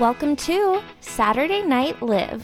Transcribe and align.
Welcome 0.00 0.34
to 0.36 0.80
Saturday 1.02 1.60
Night 1.60 2.00
Liv. 2.00 2.42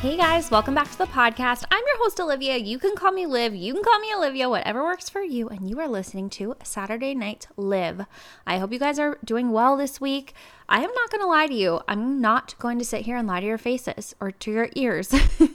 Hey 0.00 0.16
guys, 0.16 0.50
welcome 0.50 0.74
back 0.74 0.90
to 0.90 0.98
the 0.98 1.04
podcast. 1.04 1.62
I'm 1.70 1.84
your 1.86 1.98
host, 1.98 2.18
Olivia. 2.18 2.56
You 2.56 2.80
can 2.80 2.96
call 2.96 3.12
me 3.12 3.26
Liv, 3.26 3.54
you 3.54 3.74
can 3.74 3.84
call 3.84 4.00
me 4.00 4.12
Olivia, 4.12 4.48
whatever 4.48 4.82
works 4.82 5.08
for 5.08 5.20
you. 5.20 5.46
And 5.48 5.70
you 5.70 5.78
are 5.78 5.86
listening 5.86 6.28
to 6.30 6.56
Saturday 6.64 7.14
Night 7.14 7.46
Liv. 7.56 8.04
I 8.44 8.58
hope 8.58 8.72
you 8.72 8.80
guys 8.80 8.98
are 8.98 9.18
doing 9.24 9.52
well 9.52 9.76
this 9.76 10.00
week. 10.00 10.34
I 10.68 10.78
am 10.78 10.90
not 10.92 11.10
going 11.12 11.20
to 11.20 11.28
lie 11.28 11.46
to 11.46 11.54
you. 11.54 11.80
I'm 11.86 12.20
not 12.20 12.58
going 12.58 12.80
to 12.80 12.84
sit 12.84 13.02
here 13.02 13.16
and 13.16 13.28
lie 13.28 13.38
to 13.38 13.46
your 13.46 13.56
faces 13.56 14.16
or 14.20 14.32
to 14.32 14.50
your 14.50 14.68
ears. 14.74 15.14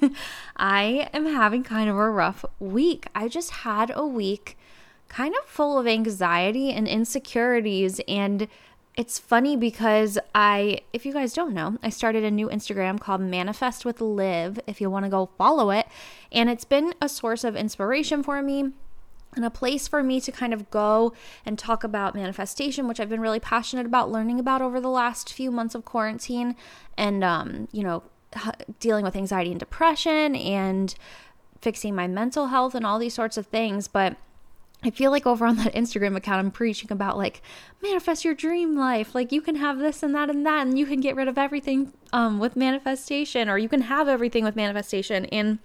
I 0.55 1.09
am 1.11 1.25
having 1.25 1.63
kind 1.63 1.89
of 1.89 1.97
a 1.97 2.09
rough 2.09 2.45
week. 2.61 3.07
I 3.13 3.27
just 3.27 3.51
had 3.51 3.91
a 3.93 4.07
week 4.07 4.57
kind 5.15 5.33
of 5.41 5.49
full 5.49 5.79
of 5.79 5.87
anxiety 5.87 6.73
and 6.73 6.89
insecurities 6.89 8.01
and 8.05 8.49
it's 8.97 9.17
funny 9.17 9.57
because 9.57 10.17
I, 10.33 10.79
if 10.93 11.05
you 11.05 11.11
guys 11.11 11.33
don't 11.33 11.53
know, 11.53 11.77
I 11.83 11.89
started 11.89 12.23
a 12.23 12.31
new 12.31 12.47
Instagram 12.47 12.99
called 12.99 13.19
Manifest 13.19 13.83
with 13.83 13.99
Liv 13.99 14.59
if 14.67 14.79
you 14.79 14.89
want 14.89 15.03
to 15.03 15.09
go 15.09 15.29
follow 15.37 15.69
it. 15.69 15.85
And 16.31 16.49
it's 16.49 16.63
been 16.63 16.93
a 17.01 17.09
source 17.09 17.43
of 17.43 17.57
inspiration 17.57 18.23
for 18.23 18.41
me 18.41 18.71
and 19.35 19.43
a 19.43 19.49
place 19.49 19.85
for 19.85 20.01
me 20.01 20.21
to 20.21 20.31
kind 20.31 20.53
of 20.53 20.69
go 20.71 21.11
and 21.45 21.59
talk 21.59 21.83
about 21.83 22.15
manifestation, 22.15 22.87
which 22.87 23.01
I've 23.01 23.09
been 23.09 23.19
really 23.19 23.41
passionate 23.41 23.85
about 23.85 24.09
learning 24.09 24.39
about 24.39 24.61
over 24.61 24.79
the 24.79 24.89
last 24.89 25.33
few 25.33 25.51
months 25.51 25.75
of 25.75 25.83
quarantine 25.83 26.55
and, 26.97 27.21
um, 27.21 27.67
you 27.73 27.83
know, 27.83 28.03
dealing 28.79 29.03
with 29.03 29.17
anxiety 29.17 29.51
and 29.51 29.59
depression 29.59 30.37
and 30.37 30.95
fixing 31.61 31.95
my 31.95 32.07
mental 32.07 32.47
health 32.47 32.75
and 32.75 32.85
all 32.85 32.97
these 32.97 33.13
sorts 33.13 33.35
of 33.35 33.47
things. 33.47 33.89
But 33.89 34.15
I 34.85 34.91
feel 34.91 35.09
like 35.09 35.25
over 35.25 35.47
on 35.47 35.55
that 35.57 35.73
Instagram 35.73 36.15
account, 36.15 36.39
I'm 36.39 36.51
preaching 36.51 36.91
about 36.91 37.17
like 37.17 37.41
manifest 37.81 38.23
your 38.23 38.35
dream 38.35 38.77
life. 38.77 39.15
Like 39.15 39.31
you 39.31 39.41
can 39.41 39.55
have 39.55 39.79
this 39.79 40.03
and 40.03 40.13
that 40.13 40.29
and 40.29 40.45
that, 40.45 40.67
and 40.67 40.77
you 40.77 40.85
can 40.85 41.01
get 41.01 41.15
rid 41.15 41.27
of 41.27 41.39
everything 41.39 41.91
um, 42.13 42.37
with 42.37 42.55
manifestation, 42.55 43.49
or 43.49 43.57
you 43.57 43.67
can 43.67 43.81
have 43.81 44.07
everything 44.07 44.43
with 44.43 44.55
manifestation. 44.55 45.25
And 45.25 45.57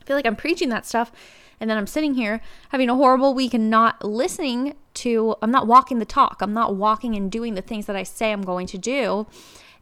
I 0.00 0.04
feel 0.06 0.16
like 0.16 0.26
I'm 0.26 0.34
preaching 0.34 0.70
that 0.70 0.86
stuff. 0.86 1.12
And 1.60 1.68
then 1.68 1.76
I'm 1.76 1.86
sitting 1.86 2.14
here 2.14 2.40
having 2.70 2.88
a 2.88 2.94
horrible 2.94 3.34
week 3.34 3.52
and 3.52 3.68
not 3.70 4.02
listening 4.02 4.74
to, 4.94 5.36
I'm 5.42 5.50
not 5.50 5.66
walking 5.66 5.98
the 5.98 6.04
talk. 6.06 6.38
I'm 6.40 6.54
not 6.54 6.74
walking 6.74 7.14
and 7.14 7.30
doing 7.30 7.54
the 7.54 7.62
things 7.62 7.84
that 7.86 7.96
I 7.96 8.02
say 8.02 8.32
I'm 8.32 8.42
going 8.42 8.66
to 8.68 8.78
do. 8.78 9.26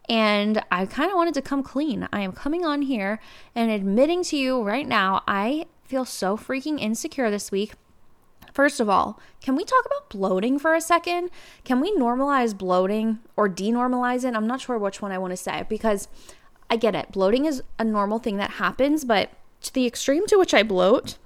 And 0.08 0.62
I 0.72 0.86
kind 0.86 1.10
of 1.10 1.16
wanted 1.16 1.34
to 1.34 1.42
come 1.42 1.62
clean. 1.62 2.08
I 2.12 2.20
am 2.20 2.32
coming 2.32 2.64
on 2.64 2.82
here 2.82 3.20
and 3.54 3.70
admitting 3.70 4.24
to 4.24 4.36
you 4.36 4.60
right 4.60 4.86
now, 4.86 5.22
I 5.28 5.66
feel 5.84 6.04
so 6.04 6.36
freaking 6.36 6.80
insecure 6.80 7.30
this 7.30 7.50
week 7.50 7.74
First 8.52 8.80
of 8.80 8.88
all, 8.88 9.18
can 9.40 9.56
we 9.56 9.64
talk 9.64 9.84
about 9.86 10.10
bloating 10.10 10.58
for 10.58 10.74
a 10.74 10.80
second? 10.80 11.30
Can 11.64 11.80
we 11.80 11.94
normalize 11.96 12.56
bloating 12.56 13.18
or 13.36 13.48
denormalize 13.48 14.24
it? 14.24 14.34
I'm 14.34 14.46
not 14.46 14.60
sure 14.60 14.78
which 14.78 15.00
one 15.00 15.12
I 15.12 15.18
want 15.18 15.32
to 15.32 15.36
say 15.36 15.64
because 15.68 16.08
I 16.70 16.76
get 16.76 16.94
it. 16.94 17.12
Bloating 17.12 17.46
is 17.46 17.62
a 17.78 17.84
normal 17.84 18.18
thing 18.18 18.36
that 18.36 18.52
happens, 18.52 19.04
but 19.04 19.30
to 19.62 19.72
the 19.72 19.86
extreme 19.86 20.26
to 20.26 20.36
which 20.36 20.54
I 20.54 20.62
bloat 20.62 21.18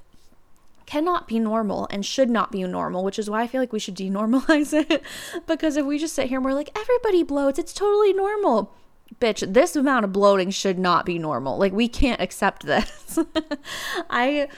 cannot 0.87 1.27
be 1.27 1.41
normal 1.41 1.89
and 1.91 2.07
should 2.07 2.31
not 2.31 2.53
be 2.53 2.63
normal, 2.63 3.03
which 3.03 3.19
is 3.19 3.29
why 3.29 3.43
I 3.43 3.47
feel 3.47 3.61
like 3.61 3.73
we 3.73 3.81
should 3.81 3.97
denormalize 3.97 4.73
it. 4.73 5.03
because 5.47 5.77
if 5.77 5.85
we 5.85 5.99
just 5.99 6.15
sit 6.15 6.29
here 6.29 6.39
and 6.39 6.45
we're 6.45 6.55
like, 6.55 6.71
everybody 6.79 7.25
bloats, 7.25 7.59
it's 7.59 7.73
totally 7.73 8.13
normal. 8.13 8.73
Bitch, 9.21 9.53
this 9.53 9.77
amount 9.77 10.05
of 10.05 10.13
bloating 10.13 10.51
should 10.51 10.79
not 10.79 11.07
be 11.07 11.19
normal. 11.19 11.59
Like, 11.59 11.73
we 11.73 11.89
can't 11.89 12.21
accept 12.21 12.67
this. 12.67 13.19
I 14.11 14.49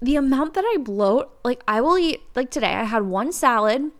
the 0.00 0.16
amount 0.16 0.54
that 0.54 0.64
I 0.64 0.76
bloat, 0.78 1.30
like 1.44 1.62
I 1.66 1.80
will 1.80 1.98
eat, 1.98 2.22
like 2.34 2.50
today, 2.50 2.74
I 2.74 2.84
had 2.84 3.04
one 3.04 3.32
salad, 3.32 3.90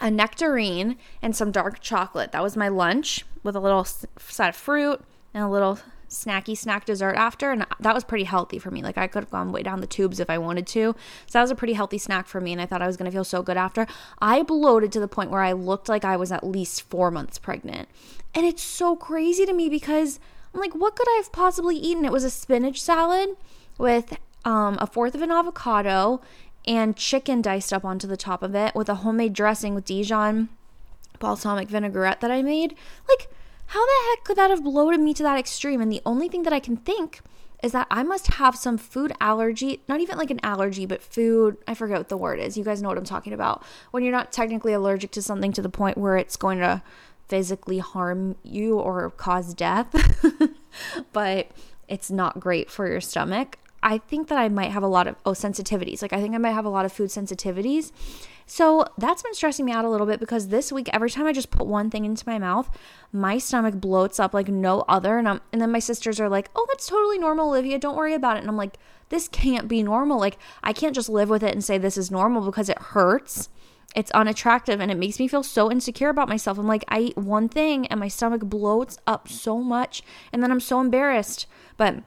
a 0.00 0.10
nectarine, 0.10 0.96
and 1.22 1.36
some 1.36 1.52
dark 1.52 1.80
chocolate. 1.80 2.32
That 2.32 2.42
was 2.42 2.56
my 2.56 2.68
lunch 2.68 3.24
with 3.42 3.54
a 3.54 3.60
little 3.60 3.84
side 3.84 4.48
of 4.48 4.56
fruit 4.56 5.02
and 5.32 5.44
a 5.44 5.48
little 5.48 5.78
snacky 6.08 6.56
snack 6.56 6.84
dessert 6.84 7.14
after. 7.14 7.52
And 7.52 7.64
that 7.78 7.94
was 7.94 8.02
pretty 8.02 8.24
healthy 8.24 8.58
for 8.58 8.70
me. 8.70 8.82
Like 8.82 8.98
I 8.98 9.06
could 9.06 9.22
have 9.22 9.30
gone 9.30 9.52
way 9.52 9.62
down 9.62 9.80
the 9.80 9.86
tubes 9.86 10.18
if 10.18 10.28
I 10.28 10.38
wanted 10.38 10.66
to. 10.68 10.94
So 11.26 11.38
that 11.38 11.42
was 11.42 11.50
a 11.50 11.54
pretty 11.54 11.74
healthy 11.74 11.98
snack 11.98 12.26
for 12.26 12.40
me. 12.40 12.52
And 12.52 12.60
I 12.60 12.66
thought 12.66 12.82
I 12.82 12.86
was 12.86 12.96
going 12.96 13.10
to 13.10 13.14
feel 13.14 13.24
so 13.24 13.42
good 13.42 13.56
after. 13.56 13.86
I 14.20 14.42
bloated 14.42 14.90
to 14.92 15.00
the 15.00 15.08
point 15.08 15.30
where 15.30 15.42
I 15.42 15.52
looked 15.52 15.88
like 15.88 16.04
I 16.04 16.16
was 16.16 16.32
at 16.32 16.44
least 16.44 16.82
four 16.82 17.10
months 17.10 17.38
pregnant. 17.38 17.88
And 18.34 18.44
it's 18.44 18.62
so 18.62 18.96
crazy 18.96 19.46
to 19.46 19.52
me 19.52 19.68
because 19.68 20.18
I'm 20.52 20.60
like, 20.60 20.74
what 20.74 20.96
could 20.96 21.08
I 21.08 21.16
have 21.22 21.32
possibly 21.32 21.76
eaten? 21.76 22.04
It 22.04 22.12
was 22.12 22.24
a 22.24 22.30
spinach 22.30 22.82
salad 22.82 23.36
with 23.78 24.18
um, 24.44 24.78
a 24.80 24.86
fourth 24.86 25.14
of 25.14 25.22
an 25.22 25.30
avocado, 25.30 26.20
and 26.66 26.96
chicken 26.96 27.40
diced 27.40 27.72
up 27.72 27.84
onto 27.84 28.06
the 28.06 28.16
top 28.16 28.42
of 28.42 28.54
it 28.54 28.74
with 28.74 28.88
a 28.88 28.96
homemade 28.96 29.32
dressing 29.32 29.74
with 29.74 29.84
Dijon 29.84 30.48
balsamic 31.18 31.68
vinaigrette 31.68 32.20
that 32.20 32.30
I 32.30 32.42
made. 32.42 32.74
Like, 33.08 33.28
how 33.66 33.84
the 33.86 34.10
heck 34.10 34.24
could 34.24 34.36
that 34.36 34.50
have 34.50 34.64
bloated 34.64 35.00
me 35.00 35.14
to 35.14 35.22
that 35.22 35.38
extreme? 35.38 35.80
And 35.80 35.92
the 35.92 36.02
only 36.04 36.28
thing 36.28 36.42
that 36.42 36.52
I 36.52 36.58
can 36.58 36.76
think 36.76 37.20
is 37.62 37.72
that 37.72 37.86
I 37.90 38.02
must 38.02 38.28
have 38.34 38.56
some 38.56 38.78
food 38.78 39.12
allergy, 39.20 39.82
not 39.86 40.00
even 40.00 40.18
like 40.18 40.30
an 40.30 40.40
allergy, 40.42 40.86
but 40.86 41.02
food, 41.02 41.58
I 41.68 41.74
forget 41.74 41.98
what 41.98 42.08
the 42.08 42.16
word 42.16 42.40
is. 42.40 42.56
You 42.56 42.64
guys 42.64 42.82
know 42.82 42.88
what 42.88 42.98
I'm 42.98 43.04
talking 43.04 43.32
about. 43.32 43.62
When 43.90 44.02
you're 44.02 44.12
not 44.12 44.32
technically 44.32 44.72
allergic 44.72 45.10
to 45.12 45.22
something 45.22 45.52
to 45.52 45.62
the 45.62 45.68
point 45.68 45.98
where 45.98 46.16
it's 46.16 46.36
going 46.36 46.58
to 46.60 46.82
physically 47.28 47.78
harm 47.78 48.34
you 48.42 48.78
or 48.78 49.10
cause 49.10 49.54
death, 49.54 49.94
but 51.12 51.50
it's 51.86 52.10
not 52.10 52.40
great 52.40 52.70
for 52.70 52.88
your 52.88 53.00
stomach. 53.00 53.58
I 53.82 53.98
think 53.98 54.28
that 54.28 54.38
I 54.38 54.48
might 54.48 54.70
have 54.70 54.82
a 54.82 54.88
lot 54.88 55.06
of 55.06 55.16
oh 55.24 55.32
sensitivities. 55.32 56.02
Like 56.02 56.12
I 56.12 56.20
think 56.20 56.34
I 56.34 56.38
might 56.38 56.52
have 56.52 56.64
a 56.64 56.70
lot 56.70 56.84
of 56.84 56.92
food 56.92 57.08
sensitivities. 57.08 57.92
So 58.46 58.84
that's 58.98 59.22
been 59.22 59.34
stressing 59.34 59.64
me 59.64 59.72
out 59.72 59.84
a 59.84 59.88
little 59.88 60.06
bit 60.06 60.20
because 60.20 60.48
this 60.48 60.72
week 60.72 60.90
every 60.92 61.08
time 61.08 61.26
I 61.26 61.32
just 61.32 61.50
put 61.50 61.66
one 61.66 61.88
thing 61.88 62.04
into 62.04 62.28
my 62.28 62.38
mouth, 62.38 62.68
my 63.12 63.38
stomach 63.38 63.76
bloats 63.76 64.20
up 64.20 64.34
like 64.34 64.48
no 64.48 64.84
other 64.88 65.18
and 65.18 65.28
I'm 65.28 65.40
and 65.52 65.62
then 65.62 65.72
my 65.72 65.78
sisters 65.78 66.20
are 66.20 66.28
like, 66.28 66.50
"Oh, 66.54 66.66
that's 66.68 66.86
totally 66.86 67.18
normal, 67.18 67.48
Olivia. 67.48 67.78
Don't 67.78 67.96
worry 67.96 68.14
about 68.14 68.36
it." 68.36 68.40
And 68.40 68.48
I'm 68.48 68.56
like, 68.56 68.76
"This 69.08 69.28
can't 69.28 69.68
be 69.68 69.82
normal. 69.82 70.18
Like 70.18 70.38
I 70.62 70.72
can't 70.72 70.94
just 70.94 71.08
live 71.08 71.30
with 71.30 71.42
it 71.42 71.52
and 71.52 71.64
say 71.64 71.78
this 71.78 71.96
is 71.96 72.10
normal 72.10 72.44
because 72.44 72.68
it 72.68 72.78
hurts." 72.78 73.48
It's 73.96 74.12
unattractive 74.12 74.80
and 74.80 74.88
it 74.88 74.98
makes 74.98 75.18
me 75.18 75.26
feel 75.26 75.42
so 75.42 75.68
insecure 75.68 76.10
about 76.10 76.28
myself. 76.28 76.58
I'm 76.58 76.68
like, 76.68 76.84
I 76.86 77.00
eat 77.00 77.16
one 77.16 77.48
thing 77.48 77.88
and 77.88 77.98
my 77.98 78.06
stomach 78.06 78.42
bloats 78.42 78.98
up 79.04 79.26
so 79.26 79.58
much 79.58 80.04
and 80.32 80.44
then 80.44 80.52
I'm 80.52 80.60
so 80.60 80.80
embarrassed. 80.80 81.48
But 81.76 82.04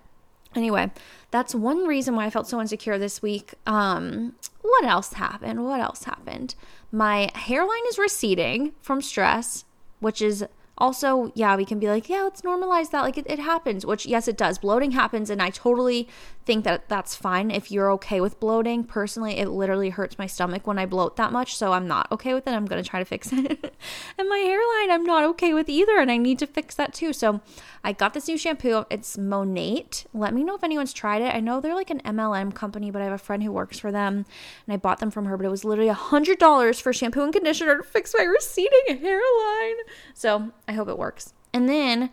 Anyway, 0.55 0.91
that's 1.33 1.55
one 1.55 1.87
reason 1.87 2.15
why 2.15 2.27
I 2.27 2.29
felt 2.29 2.47
so 2.47 2.61
insecure 2.61 2.99
this 2.99 3.19
week. 3.23 3.55
Um, 3.65 4.35
what 4.61 4.85
else 4.85 5.13
happened? 5.13 5.65
What 5.65 5.81
else 5.81 6.03
happened? 6.03 6.53
My 6.91 7.31
hairline 7.33 7.81
is 7.89 7.97
receding 7.97 8.73
from 8.81 9.01
stress, 9.01 9.65
which 9.99 10.21
is 10.21 10.45
also, 10.77 11.31
yeah, 11.35 11.55
we 11.55 11.65
can 11.65 11.77
be 11.77 11.87
like, 11.87 12.09
yeah, 12.09 12.23
let's 12.23 12.41
normalize 12.41 12.89
that. 12.89 13.01
Like 13.01 13.17
it, 13.17 13.27
it 13.29 13.39
happens, 13.39 13.85
which, 13.85 14.05
yes, 14.07 14.27
it 14.27 14.37
does. 14.37 14.57
Bloating 14.57 14.91
happens. 14.91 15.29
And 15.29 15.41
I 15.41 15.51
totally 15.51 16.07
think 16.45 16.65
that 16.65 16.89
that's 16.89 17.15
fine 17.15 17.51
if 17.51 17.71
you're 17.71 17.91
okay 17.91 18.19
with 18.19 18.39
bloating. 18.39 18.83
Personally, 18.83 19.37
it 19.37 19.49
literally 19.49 19.91
hurts 19.91 20.17
my 20.17 20.25
stomach 20.25 20.65
when 20.65 20.79
I 20.79 20.85
bloat 20.85 21.15
that 21.17 21.31
much. 21.31 21.55
So 21.55 21.73
I'm 21.73 21.87
not 21.87 22.11
okay 22.11 22.33
with 22.33 22.47
it. 22.47 22.51
I'm 22.51 22.65
going 22.65 22.81
to 22.83 22.89
try 22.89 22.99
to 22.99 23.05
fix 23.05 23.29
it. 23.31 23.75
and 24.17 24.29
my 24.29 24.37
hairline, 24.37 24.91
I'm 24.91 25.03
not 25.03 25.23
okay 25.25 25.53
with 25.53 25.69
either. 25.69 25.99
And 25.99 26.11
I 26.11 26.17
need 26.17 26.39
to 26.39 26.47
fix 26.47 26.73
that 26.75 26.93
too. 26.93 27.13
So 27.13 27.41
I 27.83 27.93
got 27.93 28.15
this 28.15 28.27
new 28.27 28.37
shampoo. 28.37 28.85
It's 28.89 29.15
Monat. 29.15 30.05
Let 30.11 30.33
me 30.33 30.43
know 30.43 30.55
if 30.55 30.63
anyone's 30.63 30.91
tried 30.91 31.21
it. 31.21 31.35
I 31.35 31.39
know 31.39 31.61
they're 31.61 31.75
like 31.75 31.91
an 31.91 32.01
MLM 32.01 32.53
company, 32.55 32.89
but 32.89 33.01
I 33.01 33.05
have 33.05 33.13
a 33.13 33.19
friend 33.19 33.43
who 33.43 33.51
works 33.51 33.77
for 33.77 33.91
them 33.91 34.25
and 34.65 34.73
I 34.73 34.77
bought 34.77 34.99
them 34.99 35.11
from 35.11 35.25
her. 35.25 35.37
But 35.37 35.45
it 35.45 35.49
was 35.49 35.63
literally 35.63 35.89
a 35.89 35.95
$100 35.95 36.81
for 36.81 36.93
shampoo 36.93 37.21
and 37.21 37.31
conditioner 37.31 37.77
to 37.77 37.83
fix 37.83 38.13
my 38.17 38.23
receding 38.23 38.97
hairline. 38.97 39.75
So 40.15 40.51
I 40.67 40.73
hope 40.73 40.87
it 40.87 40.97
works. 40.97 41.33
And 41.53 41.69
then 41.69 42.09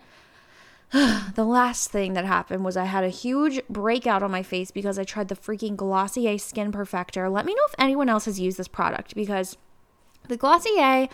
the 0.91 1.45
last 1.45 1.89
thing 1.89 2.13
that 2.13 2.25
happened 2.25 2.65
was 2.65 2.75
I 2.75 2.85
had 2.85 3.03
a 3.03 3.09
huge 3.09 3.61
breakout 3.69 4.23
on 4.23 4.31
my 4.31 4.43
face 4.43 4.71
because 4.71 4.99
I 4.99 5.03
tried 5.03 5.29
the 5.29 5.35
freaking 5.35 5.75
Glossier 5.75 6.37
Skin 6.37 6.71
Perfector. 6.71 7.31
Let 7.31 7.45
me 7.45 7.53
know 7.53 7.63
if 7.67 7.75
anyone 7.79 8.09
else 8.09 8.25
has 8.25 8.39
used 8.39 8.57
this 8.57 8.67
product 8.67 9.15
because 9.15 9.57
the 10.27 10.37
Glossier 10.37 11.07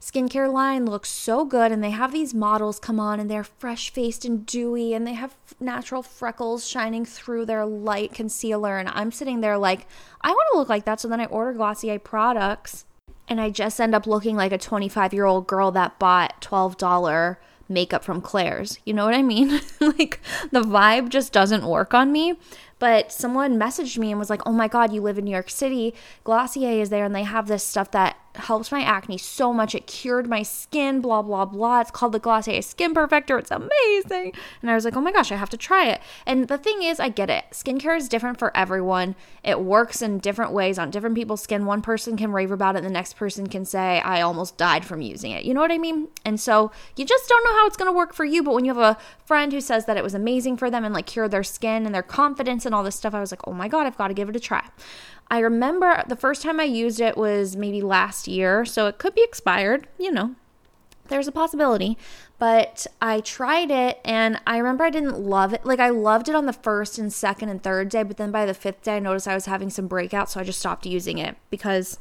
skincare 0.00 0.50
line 0.50 0.86
looks 0.86 1.10
so 1.10 1.44
good 1.44 1.70
and 1.70 1.84
they 1.84 1.90
have 1.90 2.10
these 2.10 2.32
models 2.32 2.78
come 2.78 2.98
on 2.98 3.20
and 3.20 3.30
they're 3.30 3.44
fresh 3.44 3.90
faced 3.90 4.24
and 4.24 4.46
dewy 4.46 4.94
and 4.94 5.06
they 5.06 5.12
have 5.12 5.36
natural 5.60 6.02
freckles 6.02 6.66
shining 6.66 7.04
through 7.04 7.44
their 7.44 7.66
light 7.66 8.14
concealer 8.14 8.78
and 8.78 8.88
I'm 8.88 9.12
sitting 9.12 9.42
there 9.42 9.58
like 9.58 9.86
I 10.22 10.30
want 10.30 10.48
to 10.52 10.58
look 10.58 10.70
like 10.70 10.86
that 10.86 11.00
so 11.00 11.08
then 11.08 11.20
I 11.20 11.26
order 11.26 11.52
Glossier 11.52 11.98
products 11.98 12.86
and 13.30 13.40
I 13.40 13.48
just 13.48 13.80
end 13.80 13.94
up 13.94 14.08
looking 14.08 14.36
like 14.36 14.52
a 14.52 14.58
25 14.58 15.14
year 15.14 15.24
old 15.24 15.46
girl 15.46 15.70
that 15.70 15.98
bought 16.00 16.42
$12 16.42 17.36
makeup 17.68 18.02
from 18.02 18.20
Claire's. 18.20 18.78
You 18.84 18.92
know 18.92 19.04
what 19.04 19.14
I 19.14 19.22
mean? 19.22 19.60
like 19.80 20.20
the 20.50 20.62
vibe 20.62 21.08
just 21.08 21.32
doesn't 21.32 21.64
work 21.64 21.94
on 21.94 22.10
me. 22.10 22.36
But 22.80 23.12
someone 23.12 23.60
messaged 23.60 23.96
me 23.98 24.10
and 24.10 24.18
was 24.18 24.30
like, 24.30 24.42
"Oh 24.44 24.52
my 24.52 24.66
god, 24.66 24.92
you 24.92 25.00
live 25.00 25.18
in 25.18 25.24
New 25.24 25.30
York 25.30 25.50
City. 25.50 25.94
Glossier 26.24 26.82
is 26.82 26.90
there 26.90 27.04
and 27.04 27.14
they 27.14 27.22
have 27.22 27.46
this 27.46 27.62
stuff 27.62 27.92
that 27.92 28.16
helps 28.36 28.70
my 28.70 28.82
acne 28.82 29.18
so 29.18 29.52
much. 29.52 29.74
It 29.74 29.86
cured 29.86 30.28
my 30.28 30.42
skin, 30.42 31.00
blah, 31.00 31.22
blah, 31.22 31.44
blah. 31.44 31.80
It's 31.80 31.90
called 31.90 32.12
the 32.12 32.18
Glossier 32.18 32.62
Skin 32.62 32.94
Perfector. 32.94 33.38
It's 33.38 33.50
amazing. 33.50 34.32
And 34.62 34.70
I 34.70 34.74
was 34.74 34.84
like, 34.84 34.96
oh 34.96 35.00
my 35.00 35.12
gosh, 35.12 35.32
I 35.32 35.36
have 35.36 35.50
to 35.50 35.56
try 35.56 35.88
it. 35.88 36.00
And 36.26 36.46
the 36.46 36.58
thing 36.58 36.82
is, 36.82 37.00
I 37.00 37.08
get 37.08 37.28
it. 37.28 37.44
Skincare 37.50 37.96
is 37.96 38.08
different 38.08 38.38
for 38.38 38.56
everyone. 38.56 39.16
It 39.42 39.60
works 39.60 40.00
in 40.00 40.18
different 40.18 40.52
ways 40.52 40.78
on 40.78 40.90
different 40.90 41.16
people's 41.16 41.42
skin. 41.42 41.66
One 41.66 41.82
person 41.82 42.16
can 42.16 42.32
rave 42.32 42.52
about 42.52 42.76
it, 42.76 42.78
and 42.78 42.86
the 42.86 42.90
next 42.90 43.16
person 43.16 43.48
can 43.48 43.64
say, 43.64 44.00
I 44.00 44.20
almost 44.20 44.56
died 44.56 44.84
from 44.84 45.02
using 45.02 45.32
it. 45.32 45.44
You 45.44 45.54
know 45.54 45.60
what 45.60 45.72
I 45.72 45.78
mean? 45.78 46.08
And 46.24 46.38
so 46.38 46.70
you 46.96 47.04
just 47.04 47.28
don't 47.28 47.44
know 47.44 47.58
how 47.58 47.66
it's 47.66 47.76
going 47.76 47.90
to 47.90 47.96
work 47.96 48.14
for 48.14 48.24
you. 48.24 48.42
But 48.42 48.54
when 48.54 48.64
you 48.64 48.74
have 48.74 48.96
a 48.96 48.98
friend 49.24 49.52
who 49.52 49.60
says 49.60 49.86
that 49.86 49.96
it 49.96 50.04
was 50.04 50.14
amazing 50.14 50.56
for 50.56 50.70
them 50.70 50.84
and 50.84 50.94
like 50.94 51.06
cured 51.06 51.30
their 51.30 51.42
skin 51.42 51.84
and 51.84 51.94
their 51.94 52.02
confidence 52.02 52.64
and 52.70 52.74
all 52.76 52.84
this 52.84 52.94
stuff, 52.94 53.14
I 53.14 53.20
was 53.20 53.32
like, 53.32 53.46
oh 53.46 53.52
my 53.52 53.66
God, 53.66 53.86
I've 53.86 53.98
got 53.98 54.08
to 54.08 54.14
give 54.14 54.28
it 54.28 54.36
a 54.36 54.40
try. 54.40 54.64
I 55.28 55.40
remember 55.40 56.02
the 56.06 56.16
first 56.16 56.42
time 56.42 56.60
I 56.60 56.64
used 56.64 57.00
it 57.00 57.16
was 57.16 57.56
maybe 57.56 57.82
last 57.82 58.28
year, 58.28 58.64
so 58.64 58.86
it 58.86 58.98
could 58.98 59.14
be 59.14 59.24
expired, 59.24 59.88
you 59.98 60.10
know. 60.10 60.36
There's 61.08 61.26
a 61.26 61.32
possibility, 61.32 61.98
but 62.38 62.86
I 63.02 63.20
tried 63.20 63.72
it 63.72 64.00
and 64.04 64.40
I 64.46 64.58
remember 64.58 64.84
I 64.84 64.90
didn't 64.90 65.18
love 65.18 65.52
it. 65.52 65.66
Like 65.66 65.80
I 65.80 65.88
loved 65.88 66.28
it 66.28 66.36
on 66.36 66.46
the 66.46 66.52
first 66.52 66.98
and 66.98 67.12
second 67.12 67.48
and 67.48 67.60
third 67.60 67.88
day, 67.88 68.04
but 68.04 68.16
then 68.16 68.30
by 68.30 68.46
the 68.46 68.54
fifth 68.54 68.82
day 68.82 68.96
I 68.96 69.00
noticed 69.00 69.26
I 69.26 69.34
was 69.34 69.46
having 69.46 69.70
some 69.70 69.88
breakouts, 69.88 70.30
so 70.30 70.40
I 70.40 70.44
just 70.44 70.60
stopped 70.60 70.86
using 70.86 71.18
it 71.18 71.36
because 71.50 71.98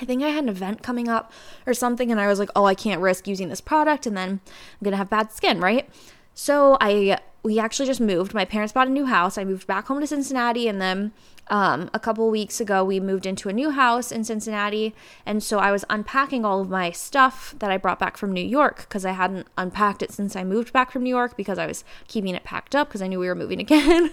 I 0.00 0.04
think 0.04 0.22
I 0.22 0.28
had 0.28 0.44
an 0.44 0.48
event 0.48 0.82
coming 0.82 1.08
up 1.08 1.32
or 1.66 1.74
something 1.74 2.12
and 2.12 2.20
I 2.20 2.28
was 2.28 2.38
like, 2.38 2.50
"Oh, 2.54 2.66
I 2.66 2.74
can't 2.74 3.00
risk 3.00 3.26
using 3.26 3.48
this 3.48 3.60
product 3.60 4.06
and 4.06 4.16
then 4.16 4.28
I'm 4.30 4.84
going 4.84 4.92
to 4.92 4.98
have 4.98 5.10
bad 5.10 5.32
skin, 5.32 5.60
right?" 5.60 5.88
So 6.34 6.76
I 6.80 7.18
we 7.46 7.60
actually 7.60 7.86
just 7.86 8.00
moved. 8.00 8.34
My 8.34 8.44
parents 8.44 8.72
bought 8.72 8.88
a 8.88 8.90
new 8.90 9.04
house. 9.06 9.38
I 9.38 9.44
moved 9.44 9.68
back 9.68 9.86
home 9.86 10.00
to 10.00 10.06
Cincinnati 10.08 10.66
and 10.66 10.82
then 10.82 11.12
um, 11.46 11.88
a 11.94 12.00
couple 12.00 12.28
weeks 12.28 12.60
ago, 12.60 12.82
we 12.82 12.98
moved 12.98 13.24
into 13.24 13.48
a 13.48 13.52
new 13.52 13.70
house 13.70 14.10
in 14.10 14.24
Cincinnati. 14.24 14.96
And 15.24 15.40
so 15.44 15.60
I 15.60 15.70
was 15.70 15.84
unpacking 15.88 16.44
all 16.44 16.60
of 16.60 16.68
my 16.68 16.90
stuff 16.90 17.54
that 17.60 17.70
I 17.70 17.76
brought 17.76 18.00
back 18.00 18.16
from 18.16 18.32
New 18.32 18.44
York 18.44 18.78
because 18.78 19.06
I 19.06 19.12
hadn't 19.12 19.46
unpacked 19.56 20.02
it 20.02 20.10
since 20.10 20.34
I 20.34 20.42
moved 20.42 20.72
back 20.72 20.90
from 20.90 21.04
New 21.04 21.10
York 21.10 21.36
because 21.36 21.56
I 21.56 21.66
was 21.66 21.84
keeping 22.08 22.34
it 22.34 22.42
packed 22.42 22.74
up 22.74 22.88
because 22.88 23.00
I 23.00 23.06
knew 23.06 23.20
we 23.20 23.28
were 23.28 23.36
moving 23.36 23.60
again. 23.66 24.10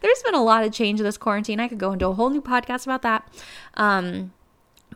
There's 0.00 0.22
been 0.24 0.34
a 0.34 0.42
lot 0.42 0.64
of 0.64 0.72
change 0.72 0.98
in 0.98 1.04
this 1.04 1.16
quarantine. 1.16 1.60
I 1.60 1.68
could 1.68 1.78
go 1.78 1.92
into 1.92 2.08
a 2.08 2.14
whole 2.14 2.30
new 2.30 2.42
podcast 2.42 2.82
about 2.82 3.02
that. 3.02 3.32
Um, 3.74 4.32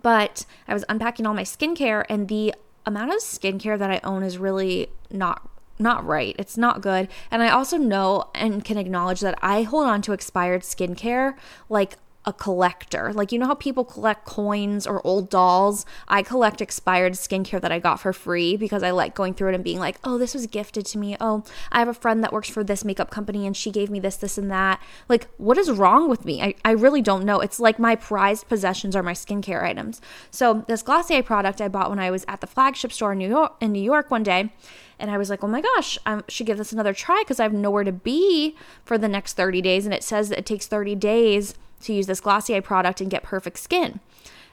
but 0.02 0.44
I 0.66 0.74
was 0.74 0.84
unpacking 0.88 1.24
all 1.24 1.34
my 1.34 1.44
skincare, 1.44 2.04
and 2.08 2.26
the 2.26 2.52
amount 2.84 3.12
of 3.12 3.18
skincare 3.18 3.78
that 3.78 3.92
I 3.92 4.00
own 4.02 4.24
is 4.24 4.38
really 4.38 4.88
not 5.08 5.48
not 5.78 6.04
right. 6.04 6.34
It's 6.38 6.56
not 6.56 6.80
good. 6.80 7.08
And 7.30 7.42
I 7.42 7.48
also 7.48 7.76
know 7.76 8.30
and 8.34 8.64
can 8.64 8.78
acknowledge 8.78 9.20
that 9.20 9.38
I 9.42 9.62
hold 9.62 9.86
on 9.86 10.02
to 10.02 10.12
expired 10.12 10.62
skincare 10.62 11.34
like 11.68 11.98
a 12.26 12.32
collector. 12.32 13.12
Like, 13.12 13.30
you 13.30 13.38
know 13.38 13.46
how 13.46 13.54
people 13.54 13.84
collect 13.84 14.24
coins 14.24 14.84
or 14.86 15.04
old 15.06 15.30
dolls? 15.30 15.86
I 16.08 16.22
collect 16.22 16.60
expired 16.60 17.12
skincare 17.12 17.60
that 17.60 17.70
I 17.70 17.78
got 17.78 18.00
for 18.00 18.12
free 18.12 18.56
because 18.56 18.82
I 18.82 18.90
like 18.90 19.14
going 19.14 19.32
through 19.32 19.50
it 19.50 19.54
and 19.54 19.62
being 19.62 19.78
like, 19.78 19.98
oh, 20.02 20.18
this 20.18 20.34
was 20.34 20.48
gifted 20.48 20.84
to 20.86 20.98
me. 20.98 21.16
Oh, 21.20 21.44
I 21.70 21.78
have 21.78 21.88
a 21.88 21.94
friend 21.94 22.24
that 22.24 22.32
works 22.32 22.50
for 22.50 22.64
this 22.64 22.84
makeup 22.84 23.10
company 23.10 23.46
and 23.46 23.56
she 23.56 23.70
gave 23.70 23.90
me 23.90 24.00
this, 24.00 24.16
this, 24.16 24.36
and 24.36 24.50
that. 24.50 24.82
Like, 25.08 25.28
what 25.36 25.56
is 25.56 25.70
wrong 25.70 26.08
with 26.10 26.24
me? 26.24 26.42
I, 26.42 26.54
I 26.64 26.72
really 26.72 27.00
don't 27.00 27.24
know. 27.24 27.38
It's 27.38 27.60
like 27.60 27.78
my 27.78 27.94
prized 27.94 28.48
possessions 28.48 28.96
are 28.96 29.04
my 29.04 29.14
skincare 29.14 29.62
items. 29.62 30.00
So, 30.32 30.64
this 30.66 30.82
Glossier 30.82 31.22
product 31.22 31.60
I 31.60 31.68
bought 31.68 31.90
when 31.90 32.00
I 32.00 32.10
was 32.10 32.24
at 32.26 32.40
the 32.40 32.46
flagship 32.48 32.92
store 32.92 33.12
in 33.12 33.18
New 33.18 33.28
York, 33.28 33.54
in 33.60 33.70
New 33.70 33.82
York 33.82 34.10
one 34.10 34.24
day 34.24 34.52
and 34.98 35.10
I 35.10 35.18
was 35.18 35.30
like, 35.30 35.44
oh 35.44 35.48
my 35.48 35.60
gosh, 35.60 35.98
I 36.06 36.22
should 36.28 36.46
give 36.46 36.58
this 36.58 36.72
another 36.72 36.94
try 36.94 37.22
because 37.22 37.38
I 37.38 37.44
have 37.44 37.52
nowhere 37.52 37.84
to 37.84 37.92
be 37.92 38.56
for 38.84 38.96
the 38.96 39.08
next 39.08 39.34
30 39.34 39.60
days. 39.60 39.84
And 39.84 39.94
it 39.94 40.02
says 40.02 40.28
that 40.30 40.38
it 40.38 40.46
takes 40.46 40.66
30 40.66 40.94
days 40.94 41.54
to 41.82 41.92
use 41.92 42.06
this 42.06 42.20
Glossier 42.20 42.62
product 42.62 43.00
and 43.00 43.10
get 43.10 43.22
perfect 43.22 43.58
skin. 43.58 44.00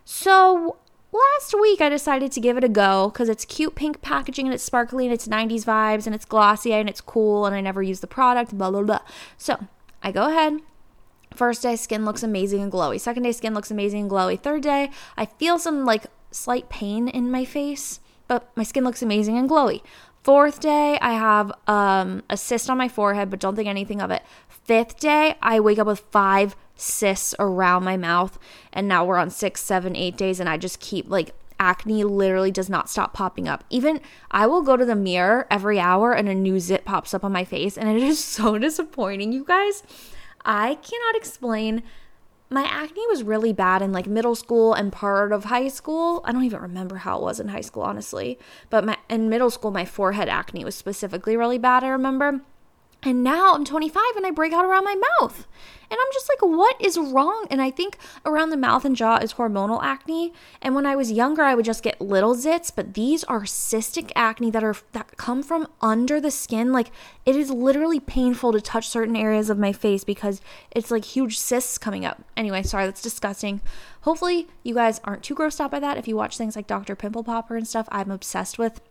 So 0.04 0.78
last 1.12 1.54
week 1.60 1.80
I 1.80 1.90
decided 1.90 2.32
to 2.34 2.42
give 2.42 2.58
it 2.58 2.64
a 2.64 2.70
go 2.70 3.10
because 3.10 3.30
it's 3.30 3.46
cute 3.46 3.76
pink 3.76 4.02
packaging 4.02 4.46
and 4.48 4.54
it's 4.54 4.64
sparkly 4.64 5.06
and 5.06 5.14
it's 5.14 5.28
90s 5.28 5.64
vibes 5.64 6.06
and 6.06 6.14
it's 6.14 6.26
glossy 6.26 6.74
and 6.74 6.90
it's 6.90 7.02
cool 7.02 7.46
and 7.46 7.56
I 7.56 7.62
never 7.62 7.82
use 7.82 8.02
the 8.02 8.08
product, 8.08 8.58
blah, 8.58 8.72
blah, 8.72 8.82
blah. 8.82 9.02
So 9.38 9.68
I 10.02 10.12
go 10.12 10.30
ahead. 10.30 10.60
First 11.34 11.64
day, 11.64 11.76
skin 11.76 12.06
looks 12.06 12.22
amazing 12.22 12.62
and 12.62 12.72
glowy. 12.72 13.00
Second 13.00 13.24
day, 13.24 13.32
skin 13.32 13.54
looks 13.54 13.72
amazing 13.72 14.02
and 14.02 14.12
glowy. 14.12 14.40
Third 14.40 14.62
day, 14.62 14.92
I 15.18 15.26
feel 15.26 15.58
some 15.58 15.84
like 15.84 16.06
slight 16.30 16.70
pain 16.70 17.08
in 17.08 17.32
my 17.32 17.44
face, 17.44 18.00
but 18.28 18.56
my 18.56 18.64
skin 18.64 18.84
looks 18.84 19.02
amazing 19.02 19.38
and 19.38 19.50
glowy. 19.50 19.82
Fourth 20.24 20.62
day, 20.62 20.98
I 21.02 21.14
have 21.14 21.52
um, 21.68 22.24
a 22.30 22.38
cyst 22.38 22.70
on 22.70 22.78
my 22.78 22.88
forehead, 22.88 23.30
but 23.30 23.42
don't 23.42 23.58
think 23.58 23.68
anything 23.68 24.02
of 24.02 24.10
it. 24.10 24.24
Fifth 24.48 24.98
day, 24.98 25.36
I 25.42 25.60
wake 25.60 25.80
up 25.80 25.88
with 25.88 26.00
five 26.12 26.56
cysts 26.78 27.36
around 27.40 27.84
my 27.84 27.98
mouth, 27.98 28.40
and 28.72 28.88
now 28.88 29.04
we're 29.04 29.18
on 29.18 29.30
six, 29.30 29.62
seven, 29.62 29.98
eight 29.98 30.16
days, 30.16 30.40
and 30.40 30.48
I 30.48 30.56
just 30.56 30.80
keep 30.80 31.10
like 31.10 31.36
acne 31.60 32.06
literally 32.06 32.52
does 32.52 32.70
not 32.70 32.90
stop 32.90 33.14
popping 33.14 33.50
up. 33.50 33.66
Even 33.70 34.00
I 34.32 34.48
will 34.48 34.62
go 34.62 34.78
to 34.78 34.86
the 34.86 34.96
mirror 34.96 35.46
every 35.52 35.78
hour 35.78 36.14
and 36.14 36.30
a 36.30 36.36
new 36.36 36.58
zit 36.58 36.86
pops 36.86 37.14
up 37.14 37.26
on 37.26 37.34
my 37.34 37.44
face, 37.44 37.78
and 37.78 37.90
it 37.90 38.02
is 38.02 38.24
so 38.24 38.58
disappointing, 38.58 39.34
you 39.34 39.44
guys. 39.44 39.84
I 40.46 40.76
cannot 40.76 41.18
explain 41.18 41.84
my 42.54 42.64
acne 42.64 43.06
was 43.08 43.24
really 43.24 43.52
bad 43.54 43.82
in 43.82 43.92
like 43.92 44.08
middle 44.08 44.36
school 44.36 44.74
and 44.74 44.92
part 44.92 45.32
of 45.32 45.46
high 45.46 45.68
school. 45.68 46.22
I 46.24 46.32
don't 46.32 46.44
even 46.44 46.62
remember 46.62 46.98
how 46.98 47.18
it 47.18 47.24
was 47.24 47.40
in 47.40 47.48
high 47.50 47.62
school, 47.62 47.84
honestly. 47.84 48.38
But 48.70 48.86
my, 48.86 48.98
in 49.10 49.30
middle 49.30 49.50
school, 49.50 49.72
my 49.72 49.86
forehead 49.86 50.30
acne 50.30 50.64
was 50.64 50.76
specifically 50.76 51.36
really 51.36 51.58
bad, 51.58 51.84
I 51.84 51.88
remember. 51.90 52.42
And 53.06 53.24
now 53.24 53.54
I'm 53.54 53.66
25 53.66 54.02
and 54.16 54.26
I 54.26 54.32
break 54.32 54.54
out 54.54 54.66
around 54.66 54.86
my 54.86 54.96
mouth. 54.96 55.48
And 55.92 56.00
I'm 56.02 56.14
just 56.14 56.28
like, 56.28 56.42
what 56.42 56.76
is 56.82 56.98
wrong? 56.98 57.46
And 57.52 57.62
I 57.62 57.70
think 57.70 57.98
around 58.26 58.50
the 58.50 58.58
mouth 58.58 58.84
and 58.84 58.96
jaw 58.96 59.18
is 59.18 59.34
hormonal 59.34 59.84
acne. 59.84 60.34
And 60.60 60.74
when 60.74 60.88
I 60.88 60.96
was 60.96 61.12
younger, 61.12 61.44
I 61.44 61.54
would 61.54 61.66
just 61.66 61.84
get 61.84 62.02
little 62.02 62.34
zits, 62.34 62.72
but 62.76 62.96
these 62.96 63.24
are 63.26 63.42
cystic 63.42 64.12
acne 64.16 64.50
that 64.52 64.64
are 64.64 64.76
that 64.94 65.18
come 65.18 65.44
from 65.44 65.68
under 65.82 66.20
the 66.20 66.32
skin. 66.32 66.72
Like 66.72 66.90
it 67.28 67.36
is 67.36 67.52
literally 67.52 68.00
painful 68.00 68.54
to 68.54 68.62
touch 68.62 68.88
certain 68.88 69.16
areas 69.16 69.52
of 69.52 69.60
my 69.60 69.72
face 69.72 70.04
because 70.04 70.42
it's 70.72 70.90
like 70.90 71.06
huge 71.06 71.38
cysts 71.38 71.78
coming 71.78 72.06
up. 72.06 72.24
Anyway, 72.36 72.64
sorry, 72.64 72.86
that's 72.86 73.02
disgusting. 73.02 73.62
Hopefully, 74.02 74.48
you 74.64 74.74
guys 74.74 75.00
aren't 75.04 75.24
too 75.24 75.36
grossed 75.36 75.60
out 75.60 75.70
by 75.70 75.80
that. 75.80 75.98
If 75.98 76.08
you 76.08 76.16
watch 76.16 76.38
things 76.38 76.56
like 76.56 76.66
Dr. 76.66 76.96
Pimple 76.96 77.24
Popper 77.24 77.56
and 77.56 77.68
stuff, 77.68 77.88
I'm 77.92 78.10
obsessed 78.10 78.58
with 78.58 78.82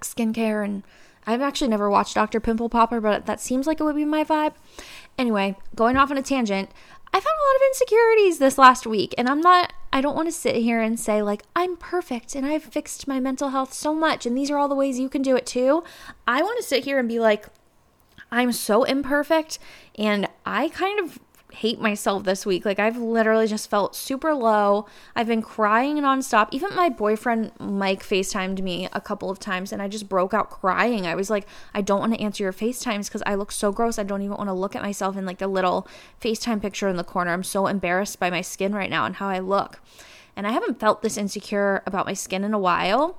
skincare 0.00 0.64
and 0.64 0.84
I've 1.26 1.40
actually 1.40 1.68
never 1.68 1.88
watched 1.90 2.14
Dr. 2.14 2.40
Pimple 2.40 2.68
Popper, 2.68 3.00
but 3.00 3.26
that 3.26 3.40
seems 3.40 3.66
like 3.66 3.80
it 3.80 3.84
would 3.84 3.96
be 3.96 4.04
my 4.04 4.24
vibe. 4.24 4.54
Anyway, 5.18 5.56
going 5.74 5.96
off 5.96 6.10
on 6.10 6.18
a 6.18 6.22
tangent, 6.22 6.70
I 7.12 7.20
found 7.20 7.36
a 7.38 7.46
lot 7.46 7.56
of 7.56 7.62
insecurities 7.68 8.38
this 8.38 8.58
last 8.58 8.86
week, 8.86 9.14
and 9.16 9.28
I'm 9.28 9.40
not, 9.40 9.72
I 9.92 10.00
don't 10.00 10.16
want 10.16 10.26
to 10.26 10.32
sit 10.32 10.56
here 10.56 10.80
and 10.80 10.98
say, 10.98 11.22
like, 11.22 11.44
I'm 11.54 11.76
perfect 11.76 12.34
and 12.34 12.44
I've 12.44 12.64
fixed 12.64 13.06
my 13.06 13.20
mental 13.20 13.50
health 13.50 13.72
so 13.72 13.94
much, 13.94 14.26
and 14.26 14.36
these 14.36 14.50
are 14.50 14.58
all 14.58 14.68
the 14.68 14.74
ways 14.74 14.98
you 14.98 15.08
can 15.08 15.22
do 15.22 15.36
it 15.36 15.46
too. 15.46 15.84
I 16.26 16.42
want 16.42 16.58
to 16.58 16.66
sit 16.66 16.84
here 16.84 16.98
and 16.98 17.08
be 17.08 17.20
like, 17.20 17.46
I'm 18.32 18.50
so 18.50 18.82
imperfect, 18.82 19.60
and 19.96 20.28
I 20.44 20.70
kind 20.70 20.98
of 20.98 21.20
hate 21.54 21.80
myself 21.80 22.24
this 22.24 22.44
week. 22.44 22.64
Like 22.64 22.78
I've 22.78 22.96
literally 22.96 23.46
just 23.46 23.70
felt 23.70 23.96
super 23.96 24.34
low. 24.34 24.86
I've 25.14 25.26
been 25.26 25.42
crying 25.42 25.96
nonstop. 25.98 26.48
Even 26.50 26.74
my 26.74 26.88
boyfriend 26.88 27.52
Mike 27.58 28.02
FaceTimed 28.02 28.62
me 28.62 28.88
a 28.92 29.00
couple 29.00 29.30
of 29.30 29.38
times 29.38 29.72
and 29.72 29.80
I 29.80 29.88
just 29.88 30.08
broke 30.08 30.34
out 30.34 30.50
crying. 30.50 31.06
I 31.06 31.14
was 31.14 31.30
like, 31.30 31.46
I 31.72 31.80
don't 31.80 32.00
want 32.00 32.14
to 32.14 32.20
answer 32.20 32.42
your 32.42 32.52
FaceTimes 32.52 33.06
because 33.06 33.22
I 33.26 33.34
look 33.34 33.52
so 33.52 33.72
gross. 33.72 33.98
I 33.98 34.02
don't 34.02 34.22
even 34.22 34.36
want 34.36 34.48
to 34.48 34.54
look 34.54 34.76
at 34.76 34.82
myself 34.82 35.16
in 35.16 35.24
like 35.24 35.38
the 35.38 35.48
little 35.48 35.88
FaceTime 36.20 36.60
picture 36.60 36.88
in 36.88 36.96
the 36.96 37.04
corner. 37.04 37.32
I'm 37.32 37.44
so 37.44 37.66
embarrassed 37.66 38.18
by 38.18 38.30
my 38.30 38.40
skin 38.40 38.74
right 38.74 38.90
now 38.90 39.06
and 39.06 39.16
how 39.16 39.28
I 39.28 39.38
look. 39.38 39.80
And 40.36 40.46
I 40.46 40.50
haven't 40.50 40.80
felt 40.80 41.02
this 41.02 41.16
insecure 41.16 41.82
about 41.86 42.06
my 42.06 42.14
skin 42.14 42.44
in 42.44 42.54
a 42.54 42.58
while. 42.58 43.18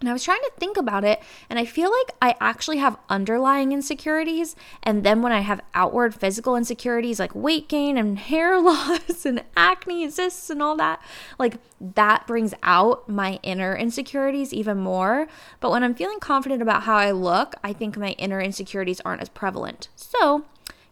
And 0.00 0.08
I 0.08 0.12
was 0.12 0.22
trying 0.22 0.40
to 0.42 0.52
think 0.58 0.76
about 0.76 1.02
it, 1.02 1.20
and 1.50 1.58
I 1.58 1.64
feel 1.64 1.90
like 1.90 2.16
I 2.22 2.36
actually 2.40 2.76
have 2.76 2.96
underlying 3.08 3.72
insecurities. 3.72 4.54
And 4.80 5.02
then 5.02 5.22
when 5.22 5.32
I 5.32 5.40
have 5.40 5.60
outward 5.74 6.14
physical 6.14 6.54
insecurities 6.54 7.18
like 7.18 7.34
weight 7.34 7.68
gain 7.68 7.98
and 7.98 8.16
hair 8.30 8.60
loss 8.60 9.26
and 9.26 9.42
acne 9.56 10.04
and 10.04 10.12
cysts 10.12 10.50
and 10.50 10.62
all 10.62 10.76
that, 10.76 11.02
like 11.36 11.56
that 11.80 12.28
brings 12.28 12.54
out 12.62 13.08
my 13.08 13.40
inner 13.42 13.74
insecurities 13.74 14.54
even 14.54 14.78
more. 14.78 15.26
But 15.58 15.72
when 15.72 15.82
I'm 15.82 15.94
feeling 15.94 16.20
confident 16.20 16.62
about 16.62 16.84
how 16.84 16.94
I 16.94 17.10
look, 17.10 17.56
I 17.64 17.72
think 17.72 17.96
my 17.96 18.10
inner 18.12 18.40
insecurities 18.40 19.00
aren't 19.00 19.22
as 19.22 19.28
prevalent. 19.28 19.88
So, 19.96 20.44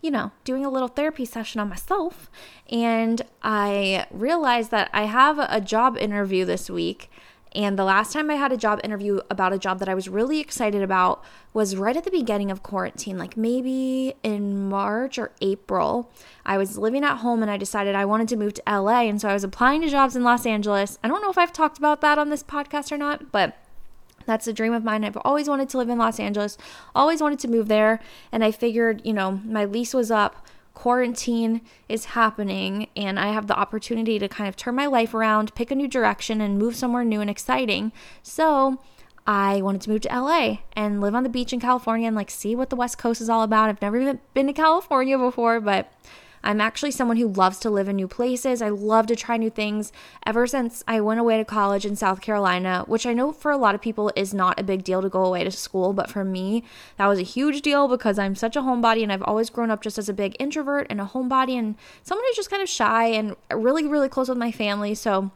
you 0.03 0.11
know, 0.11 0.33
doing 0.43 0.65
a 0.65 0.71
little 0.71 0.89
therapy 0.89 1.25
session 1.25 1.61
on 1.61 1.69
myself, 1.69 2.29
and 2.71 3.23
I 3.41 4.07
realized 4.11 4.73
that 4.73 4.91
I 4.93 5.05
have 5.05 5.39
a 5.39 5.61
job 5.61 5.97
interview 5.97 6.45
this 6.45 6.69
week 6.69 7.09
and 7.57 7.79
the 7.79 7.85
last 7.85 8.13
time 8.13 8.31
I 8.31 8.35
had 8.35 8.53
a 8.53 8.57
job 8.59 8.81
interview 8.85 9.21
about 9.31 9.55
a 9.55 9.59
job 9.59 9.79
that 9.79 9.89
I 9.89 9.95
was 9.95 10.11
really 10.11 10.41
excited 10.41 10.83
about 10.83 11.25
was 11.55 11.75
right 11.75 11.97
at 11.97 12.05
the 12.05 12.11
beginning 12.11 12.51
of 12.51 12.63
quarantine, 12.63 13.17
like 13.17 13.35
maybe 13.35 14.15
in 14.23 14.69
March 14.69 15.19
or 15.19 15.33
April. 15.41 16.13
I 16.45 16.59
was 16.59 16.77
living 16.77 17.03
at 17.03 17.19
home 17.19 17.41
and 17.41 17.51
I 17.51 17.57
decided 17.57 17.95
I 17.95 18.05
wanted 18.05 18.29
to 18.29 18.37
move 18.37 18.53
to 18.55 18.63
LA. 18.69 19.05
And 19.05 19.19
so 19.19 19.31
I 19.31 19.33
was 19.33 19.43
applying 19.43 19.81
to 19.81 19.89
jobs 19.89 20.15
in 20.15 20.23
Los 20.23 20.45
Angeles. 20.45 20.99
I 21.03 21.09
don't 21.09 21.23
know 21.23 21.31
if 21.31 21.39
I've 21.39 21.53
talked 21.53 21.79
about 21.79 22.03
that 22.03 22.19
on 22.19 22.29
this 22.29 22.43
podcast 22.43 22.93
or 22.93 22.99
not, 22.99 23.33
but 23.33 23.57
that's 24.27 24.47
a 24.47 24.53
dream 24.53 24.75
of 24.75 24.85
mine. 24.85 25.03
I've 25.03 25.17
always 25.25 25.49
wanted 25.49 25.71
to 25.71 25.79
live 25.79 25.89
in 25.89 25.97
Los 25.97 26.21
Angeles, 26.21 26.59
always 26.95 27.23
wanted 27.23 27.39
to 27.39 27.49
move 27.49 27.69
there. 27.69 28.01
And 28.31 28.45
I 28.45 28.51
figured, 28.51 29.01
you 29.03 29.15
know, 29.15 29.41
my 29.47 29.65
lease 29.65 29.95
was 29.95 30.11
up 30.11 30.47
quarantine 30.77 31.63
is 31.89 32.05
happening 32.05 32.89
and 32.95 33.19
I 33.19 33.29
have 33.33 33.47
the 33.47 33.59
opportunity 33.59 34.19
to 34.19 34.29
kind 34.29 34.47
of 34.47 34.57
turn 34.57 34.75
my 34.75 34.87
life 34.87 35.15
around, 35.15 35.55
pick 35.55 35.71
a 35.71 35.75
new 35.75 35.89
direction, 35.89 36.41
and 36.43 36.59
move 36.59 36.77
somewhere 36.77 37.03
new 37.03 37.21
and 37.23 37.31
exciting. 37.31 37.93
So, 38.23 38.79
I 39.27 39.63
wanted 39.63 39.81
to 39.81 39.91
move 39.91 40.03
to 40.03 40.09
LA 40.09 40.59
and 40.75 41.01
live 41.01 41.15
on 41.15 41.25
the 41.25 41.29
beach 41.31 41.53
in 41.53 41.61
California 41.61 42.07
and 42.07 42.15
like 42.15 42.31
see 42.31 42.55
what 42.55 42.71
the 42.71 42.77
West 42.77 42.99
Coast 42.99 43.21
is 43.21 43.31
all 43.31 43.43
about. 43.43 43.71
I've 43.71 43.83
never 43.83 43.99
even 43.99 44.21
been 44.35 44.47
to 44.47 44.53
California 44.53 45.19
before, 45.19 45.61
but 45.61 45.93
I'm 46.47 46.61
actually 46.61 46.93
someone 46.93 47.17
who 47.17 47.27
loves 47.27 47.59
to 47.59 47.71
live 47.71 47.89
in 47.89 47.97
new 47.97 48.07
places. 48.07 48.63
I 48.63 48.69
love 48.69 49.09
to 49.09 49.17
try 49.17 49.37
new 49.37 49.51
things. 49.51 49.91
Ever 50.25 50.47
since 50.47 50.85
I 50.87 51.01
went 51.01 51.19
away 51.19 51.39
to 51.39 51.45
college 51.45 51.85
in 51.85 51.97
South 51.97 52.21
Carolina, 52.21 52.85
which 52.87 53.05
I 53.05 53.15
know 53.15 53.33
for 53.33 53.51
a 53.51 53.57
lot 53.57 53.75
of 53.75 53.83
people 53.83 54.13
is 54.15 54.33
not 54.33 54.61
a 54.61 54.63
big 54.63 54.85
deal 54.85 55.03
to 55.03 55.09
go 55.09 55.25
away 55.25 55.43
to 55.43 55.51
school, 55.51 55.93
but 55.93 56.09
for 56.09 56.25
me, 56.25 56.63
that 56.99 57.09
was 57.09 57.19
a 57.19 57.23
huge 57.23 57.63
deal 57.63 57.89
because 57.89 58.17
I'm 58.17 58.37
such 58.37 58.55
a 58.55 58.61
homebody 58.61 59.03
and 59.03 59.13
I've 59.13 59.25
always 59.25 59.51
grown 59.51 59.73
up 59.73 59.83
just 59.83 59.99
as 59.99 60.09
a 60.09 60.15
big 60.15 60.37
introvert 60.39 60.87
and 60.89 61.01
a 61.01 61.05
homebody 61.05 61.59
and 61.59 61.75
someone 62.05 62.25
who's 62.29 62.37
just 62.37 62.51
kind 62.51 62.63
of 62.63 62.69
shy 62.69 63.07
and 63.07 63.35
really, 63.53 63.85
really 63.85 64.09
close 64.09 64.29
with 64.29 64.39
my 64.39 64.53
family. 64.53 64.95
So, 64.95 65.33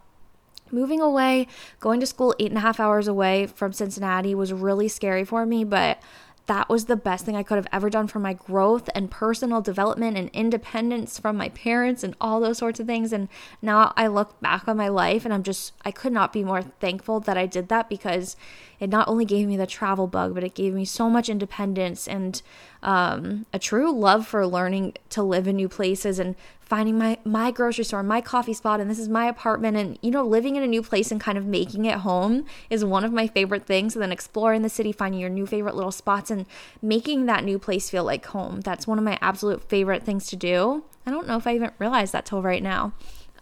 moving 0.70 1.00
away, 1.00 1.48
going 1.80 1.98
to 1.98 2.06
school 2.06 2.36
eight 2.38 2.52
and 2.52 2.58
a 2.58 2.60
half 2.60 2.78
hours 2.78 3.08
away 3.08 3.48
from 3.48 3.72
Cincinnati 3.72 4.32
was 4.32 4.52
really 4.52 4.86
scary 4.86 5.24
for 5.24 5.44
me, 5.44 5.64
but 5.64 6.00
that 6.46 6.68
was 6.68 6.86
the 6.86 6.96
best 6.96 7.24
thing 7.24 7.36
I 7.36 7.42
could 7.42 7.56
have 7.56 7.66
ever 7.72 7.90
done 7.90 8.06
for 8.06 8.18
my 8.18 8.32
growth 8.32 8.88
and 8.94 9.10
personal 9.10 9.60
development 9.60 10.16
and 10.16 10.30
independence 10.30 11.18
from 11.18 11.36
my 11.36 11.48
parents 11.50 12.02
and 12.02 12.16
all 12.20 12.40
those 12.40 12.58
sorts 12.58 12.80
of 12.80 12.86
things. 12.86 13.12
And 13.12 13.28
now 13.62 13.92
I 13.96 14.06
look 14.08 14.40
back 14.40 14.66
on 14.66 14.76
my 14.76 14.88
life 14.88 15.24
and 15.24 15.32
I'm 15.32 15.42
just, 15.42 15.72
I 15.84 15.90
could 15.90 16.12
not 16.12 16.32
be 16.32 16.42
more 16.42 16.62
thankful 16.62 17.20
that 17.20 17.38
I 17.38 17.46
did 17.46 17.68
that 17.68 17.88
because 17.88 18.36
it 18.80 18.88
not 18.88 19.06
only 19.08 19.26
gave 19.26 19.46
me 19.46 19.56
the 19.56 19.66
travel 19.66 20.06
bug, 20.06 20.34
but 20.34 20.42
it 20.42 20.54
gave 20.54 20.72
me 20.72 20.84
so 20.84 21.10
much 21.10 21.28
independence 21.28 22.08
and 22.08 22.40
um, 22.82 23.44
a 23.52 23.58
true 23.58 23.92
love 23.92 24.26
for 24.26 24.46
learning 24.46 24.94
to 25.10 25.22
live 25.22 25.46
in 25.46 25.56
new 25.56 25.68
places 25.68 26.18
and 26.18 26.34
finding 26.60 26.96
my 26.96 27.18
my 27.24 27.50
grocery 27.50 27.84
store, 27.84 28.02
my 28.02 28.20
coffee 28.20 28.54
spot, 28.54 28.80
and 28.80 28.90
this 28.90 28.98
is 28.98 29.08
my 29.08 29.26
apartment. 29.26 29.76
And 29.76 29.98
you 30.00 30.10
know, 30.10 30.24
living 30.24 30.56
in 30.56 30.62
a 30.62 30.66
new 30.66 30.82
place 30.82 31.12
and 31.12 31.20
kind 31.20 31.36
of 31.36 31.44
making 31.44 31.84
it 31.84 31.98
home 31.98 32.46
is 32.70 32.84
one 32.84 33.04
of 33.04 33.12
my 33.12 33.26
favorite 33.26 33.66
things. 33.66 33.94
And 33.94 34.02
then 34.02 34.12
exploring 34.12 34.62
the 34.62 34.70
city, 34.70 34.92
finding 34.92 35.20
your 35.20 35.28
new 35.28 35.46
favorite 35.46 35.74
little 35.74 35.92
spots, 35.92 36.30
and 36.30 36.46
making 36.80 37.26
that 37.26 37.44
new 37.44 37.58
place 37.58 37.90
feel 37.90 38.04
like 38.04 38.24
home. 38.26 38.62
That's 38.62 38.86
one 38.86 38.98
of 38.98 39.04
my 39.04 39.18
absolute 39.20 39.68
favorite 39.68 40.04
things 40.04 40.26
to 40.28 40.36
do. 40.36 40.84
I 41.04 41.10
don't 41.10 41.28
know 41.28 41.36
if 41.36 41.46
I 41.46 41.54
even 41.54 41.72
realized 41.78 42.12
that 42.14 42.24
till 42.24 42.40
right 42.40 42.62
now. 42.62 42.92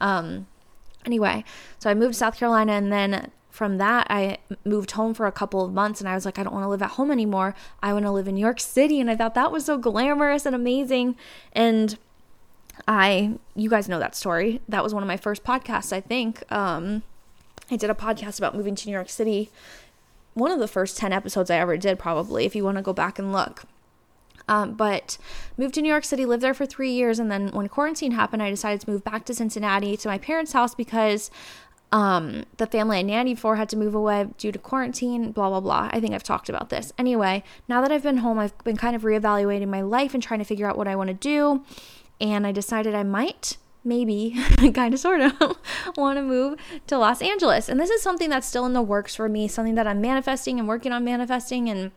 Um, 0.00 0.46
anyway, 1.04 1.44
so 1.78 1.90
I 1.90 1.94
moved 1.94 2.14
to 2.14 2.18
South 2.18 2.38
Carolina, 2.38 2.72
and 2.72 2.92
then 2.92 3.30
from 3.58 3.78
that, 3.78 4.06
I 4.08 4.38
moved 4.64 4.92
home 4.92 5.14
for 5.14 5.26
a 5.26 5.32
couple 5.32 5.64
of 5.64 5.72
months 5.72 6.00
and 6.00 6.08
I 6.08 6.14
was 6.14 6.24
like, 6.24 6.38
I 6.38 6.44
don't 6.44 6.52
want 6.52 6.62
to 6.62 6.68
live 6.68 6.80
at 6.80 6.90
home 6.90 7.10
anymore. 7.10 7.56
I 7.82 7.92
want 7.92 8.04
to 8.04 8.12
live 8.12 8.28
in 8.28 8.36
New 8.36 8.40
York 8.40 8.60
City. 8.60 9.00
And 9.00 9.10
I 9.10 9.16
thought 9.16 9.34
that 9.34 9.50
was 9.50 9.64
so 9.64 9.76
glamorous 9.76 10.46
and 10.46 10.54
amazing. 10.54 11.16
And 11.52 11.98
I, 12.86 13.32
you 13.56 13.68
guys 13.68 13.88
know 13.88 13.98
that 13.98 14.14
story. 14.14 14.60
That 14.68 14.84
was 14.84 14.94
one 14.94 15.02
of 15.02 15.08
my 15.08 15.16
first 15.16 15.42
podcasts, 15.42 15.92
I 15.92 16.00
think. 16.00 16.44
Um, 16.52 17.02
I 17.68 17.74
did 17.74 17.90
a 17.90 17.94
podcast 17.94 18.38
about 18.38 18.54
moving 18.54 18.76
to 18.76 18.86
New 18.86 18.92
York 18.92 19.08
City. 19.08 19.50
One 20.34 20.52
of 20.52 20.60
the 20.60 20.68
first 20.68 20.96
10 20.96 21.12
episodes 21.12 21.50
I 21.50 21.56
ever 21.56 21.76
did, 21.76 21.98
probably, 21.98 22.44
if 22.44 22.54
you 22.54 22.62
want 22.62 22.76
to 22.76 22.82
go 22.82 22.92
back 22.92 23.18
and 23.18 23.32
look. 23.32 23.64
Um, 24.46 24.74
but 24.74 25.18
moved 25.56 25.74
to 25.74 25.82
New 25.82 25.90
York 25.90 26.04
City, 26.04 26.24
lived 26.24 26.44
there 26.44 26.54
for 26.54 26.64
three 26.64 26.92
years, 26.92 27.18
and 27.18 27.28
then 27.30 27.48
when 27.48 27.68
quarantine 27.68 28.12
happened, 28.12 28.42
I 28.42 28.50
decided 28.50 28.80
to 28.82 28.90
move 28.90 29.02
back 29.02 29.24
to 29.26 29.34
Cincinnati 29.34 29.96
to 29.96 30.08
my 30.08 30.16
parents' 30.16 30.52
house 30.52 30.76
because 30.76 31.30
um, 31.90 32.44
the 32.58 32.66
family 32.66 32.98
I 32.98 33.02
nannied 33.02 33.38
for 33.38 33.56
had 33.56 33.68
to 33.70 33.76
move 33.76 33.94
away 33.94 34.28
due 34.36 34.52
to 34.52 34.58
quarantine, 34.58 35.32
blah, 35.32 35.48
blah, 35.48 35.60
blah. 35.60 35.88
I 35.90 36.00
think 36.00 36.14
I've 36.14 36.22
talked 36.22 36.48
about 36.48 36.68
this. 36.68 36.92
Anyway, 36.98 37.42
now 37.66 37.80
that 37.80 37.90
I've 37.90 38.02
been 38.02 38.18
home, 38.18 38.38
I've 38.38 38.56
been 38.64 38.76
kind 38.76 38.94
of 38.94 39.02
reevaluating 39.02 39.68
my 39.68 39.80
life 39.80 40.12
and 40.12 40.22
trying 40.22 40.40
to 40.40 40.44
figure 40.44 40.68
out 40.68 40.76
what 40.76 40.88
I 40.88 40.96
want 40.96 41.08
to 41.08 41.14
do. 41.14 41.64
And 42.20 42.46
I 42.46 42.52
decided 42.52 42.94
I 42.94 43.04
might, 43.04 43.56
maybe, 43.84 44.36
kind 44.74 44.92
of 44.92 45.00
sort 45.00 45.22
of, 45.22 45.32
want 45.96 46.18
to 46.18 46.22
move 46.22 46.58
to 46.88 46.98
Los 46.98 47.22
Angeles. 47.22 47.70
And 47.70 47.80
this 47.80 47.90
is 47.90 48.02
something 48.02 48.28
that's 48.28 48.46
still 48.46 48.66
in 48.66 48.74
the 48.74 48.82
works 48.82 49.14
for 49.14 49.28
me, 49.28 49.48
something 49.48 49.76
that 49.76 49.86
I'm 49.86 50.00
manifesting 50.00 50.58
and 50.58 50.68
working 50.68 50.92
on 50.92 51.04
manifesting. 51.04 51.70
And 51.70 51.92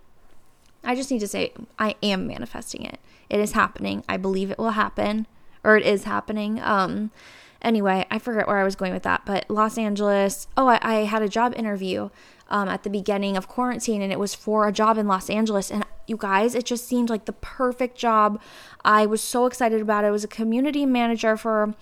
I 0.85 0.95
just 0.95 1.11
need 1.11 1.19
to 1.19 1.27
say, 1.27 1.51
I 1.77 1.95
am 2.01 2.27
manifesting 2.27 2.85
it. 2.85 2.99
It 3.29 3.41
is 3.41 3.51
happening. 3.53 4.05
I 4.07 4.15
believe 4.15 4.51
it 4.51 4.57
will 4.57 4.71
happen, 4.71 5.27
or 5.65 5.75
it 5.75 5.85
is 5.85 6.05
happening. 6.05 6.61
Um, 6.61 7.11
Anyway, 7.61 8.05
I 8.09 8.19
forget 8.19 8.47
where 8.47 8.57
I 8.57 8.63
was 8.63 8.75
going 8.75 8.93
with 8.93 9.03
that, 9.03 9.21
but 9.25 9.49
Los 9.49 9.77
Angeles. 9.77 10.47
Oh, 10.57 10.67
I, 10.67 10.79
I 10.81 10.93
had 11.03 11.21
a 11.21 11.29
job 11.29 11.53
interview 11.55 12.09
um, 12.49 12.67
at 12.67 12.83
the 12.83 12.89
beginning 12.89 13.37
of 13.37 13.47
quarantine, 13.47 14.01
and 14.01 14.11
it 14.11 14.19
was 14.19 14.33
for 14.33 14.67
a 14.67 14.71
job 14.71 14.97
in 14.97 15.07
Los 15.07 15.29
Angeles. 15.29 15.71
And 15.71 15.85
you 16.07 16.17
guys, 16.17 16.55
it 16.55 16.65
just 16.65 16.87
seemed 16.87 17.09
like 17.09 17.25
the 17.25 17.33
perfect 17.33 17.97
job. 17.97 18.41
I 18.83 19.05
was 19.05 19.21
so 19.21 19.45
excited 19.45 19.81
about 19.81 20.03
it. 20.03 20.07
I 20.07 20.11
was 20.11 20.23
a 20.23 20.27
community 20.27 20.85
manager 20.85 21.37
for 21.37 21.73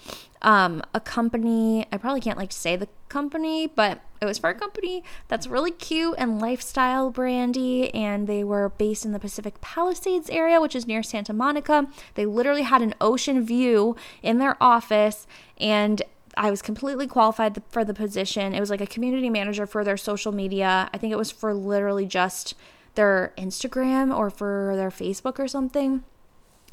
um, 0.41 0.81
a 0.93 0.99
company. 0.99 1.85
I 1.91 1.97
probably 1.97 2.21
can't 2.21 2.37
like 2.37 2.51
say 2.51 2.75
the 2.75 2.87
company, 3.09 3.67
but 3.67 4.01
it 4.21 4.25
was 4.25 4.37
for 4.37 4.49
a 4.49 4.53
company 4.53 5.03
that's 5.27 5.47
really 5.47 5.71
cute 5.71 6.15
and 6.17 6.39
lifestyle 6.39 7.09
brandy, 7.09 7.93
and 7.93 8.27
they 8.27 8.43
were 8.43 8.69
based 8.69 9.05
in 9.05 9.11
the 9.11 9.19
Pacific 9.19 9.61
Palisades 9.61 10.29
area, 10.29 10.59
which 10.59 10.75
is 10.75 10.85
near 10.85 11.03
Santa 11.03 11.33
Monica. 11.33 11.87
They 12.15 12.25
literally 12.25 12.63
had 12.63 12.81
an 12.81 12.95
ocean 12.99 13.45
view 13.45 13.95
in 14.21 14.37
their 14.37 14.61
office, 14.61 15.25
and 15.57 16.01
I 16.37 16.51
was 16.51 16.61
completely 16.61 17.07
qualified 17.07 17.61
for 17.69 17.83
the 17.83 17.93
position. 17.93 18.53
It 18.53 18.59
was 18.59 18.69
like 18.69 18.81
a 18.81 18.87
community 18.87 19.29
manager 19.29 19.65
for 19.65 19.83
their 19.83 19.97
social 19.97 20.31
media. 20.31 20.89
I 20.93 20.97
think 20.97 21.11
it 21.11 21.17
was 21.17 21.31
for 21.31 21.53
literally 21.53 22.05
just 22.05 22.55
their 22.95 23.33
Instagram 23.37 24.15
or 24.15 24.29
for 24.29 24.73
their 24.75 24.89
Facebook 24.89 25.39
or 25.39 25.47
something. 25.47 26.03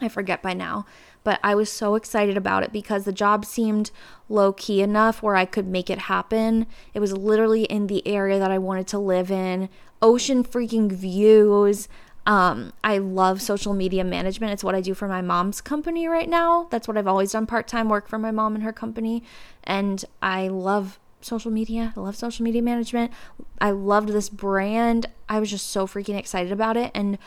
I 0.01 0.09
forget 0.09 0.43
by 0.43 0.53
now, 0.53 0.85
but 1.25 1.41
I 1.43 1.55
was 1.55 1.73
so 1.73 1.95
excited 1.95 2.37
about 2.37 2.63
it 2.63 2.73
because 2.73 3.05
the 3.05 3.13
job 3.13 3.47
seemed 3.47 3.91
low 4.29 4.53
key 4.53 4.83
enough 4.83 5.23
where 5.23 5.37
I 5.37 5.47
could 5.47 5.67
make 5.67 5.89
it 5.89 6.01
happen. 6.01 6.67
It 6.93 7.01
was 7.01 7.15
literally 7.15 7.65
in 7.65 7.87
the 7.87 8.07
area 8.07 8.39
that 8.39 8.51
I 8.51 8.59
wanted 8.59 8.87
to 8.89 8.99
live 8.99 9.31
in, 9.31 9.71
ocean 10.03 10.45
freaking 10.45 10.93
views. 10.93 11.89
Um, 12.27 12.73
I 12.85 12.99
love 12.99 13.41
social 13.41 13.73
media 13.73 14.05
management. 14.05 14.53
It's 14.53 14.65
what 14.65 14.75
I 14.75 14.81
do 14.81 14.93
for 14.93 15.09
my 15.09 15.23
mom's 15.23 15.61
company 15.61 16.09
right 16.09 16.29
now. 16.29 16.67
That's 16.71 16.89
what 16.89 16.99
I've 16.99 17.07
always 17.07 17.33
done 17.33 17.47
part 17.47 17.67
time 17.69 17.89
work 17.89 18.09
for 18.09 18.19
my 18.19 18.33
mom 18.33 18.55
and 18.55 18.65
her 18.65 18.73
company. 18.73 19.23
And 19.65 20.05
I 20.21 20.49
love 20.49 20.99
social 21.27 21.51
media. 21.51 21.93
I 21.97 22.01
love 22.01 22.17
social 22.17 22.45
media 22.45 22.63
management. 22.63 23.13
I 23.61 23.71
loved 23.71 24.09
this 24.11 24.29
brand. 24.29 25.07
I 25.29 25.41
was 25.41 25.51
just 25.51 25.69
so 25.69 25.87
freaking 25.87 26.19
excited 26.19 26.53
about 26.53 26.77
it. 26.77 26.91
And 26.95 27.19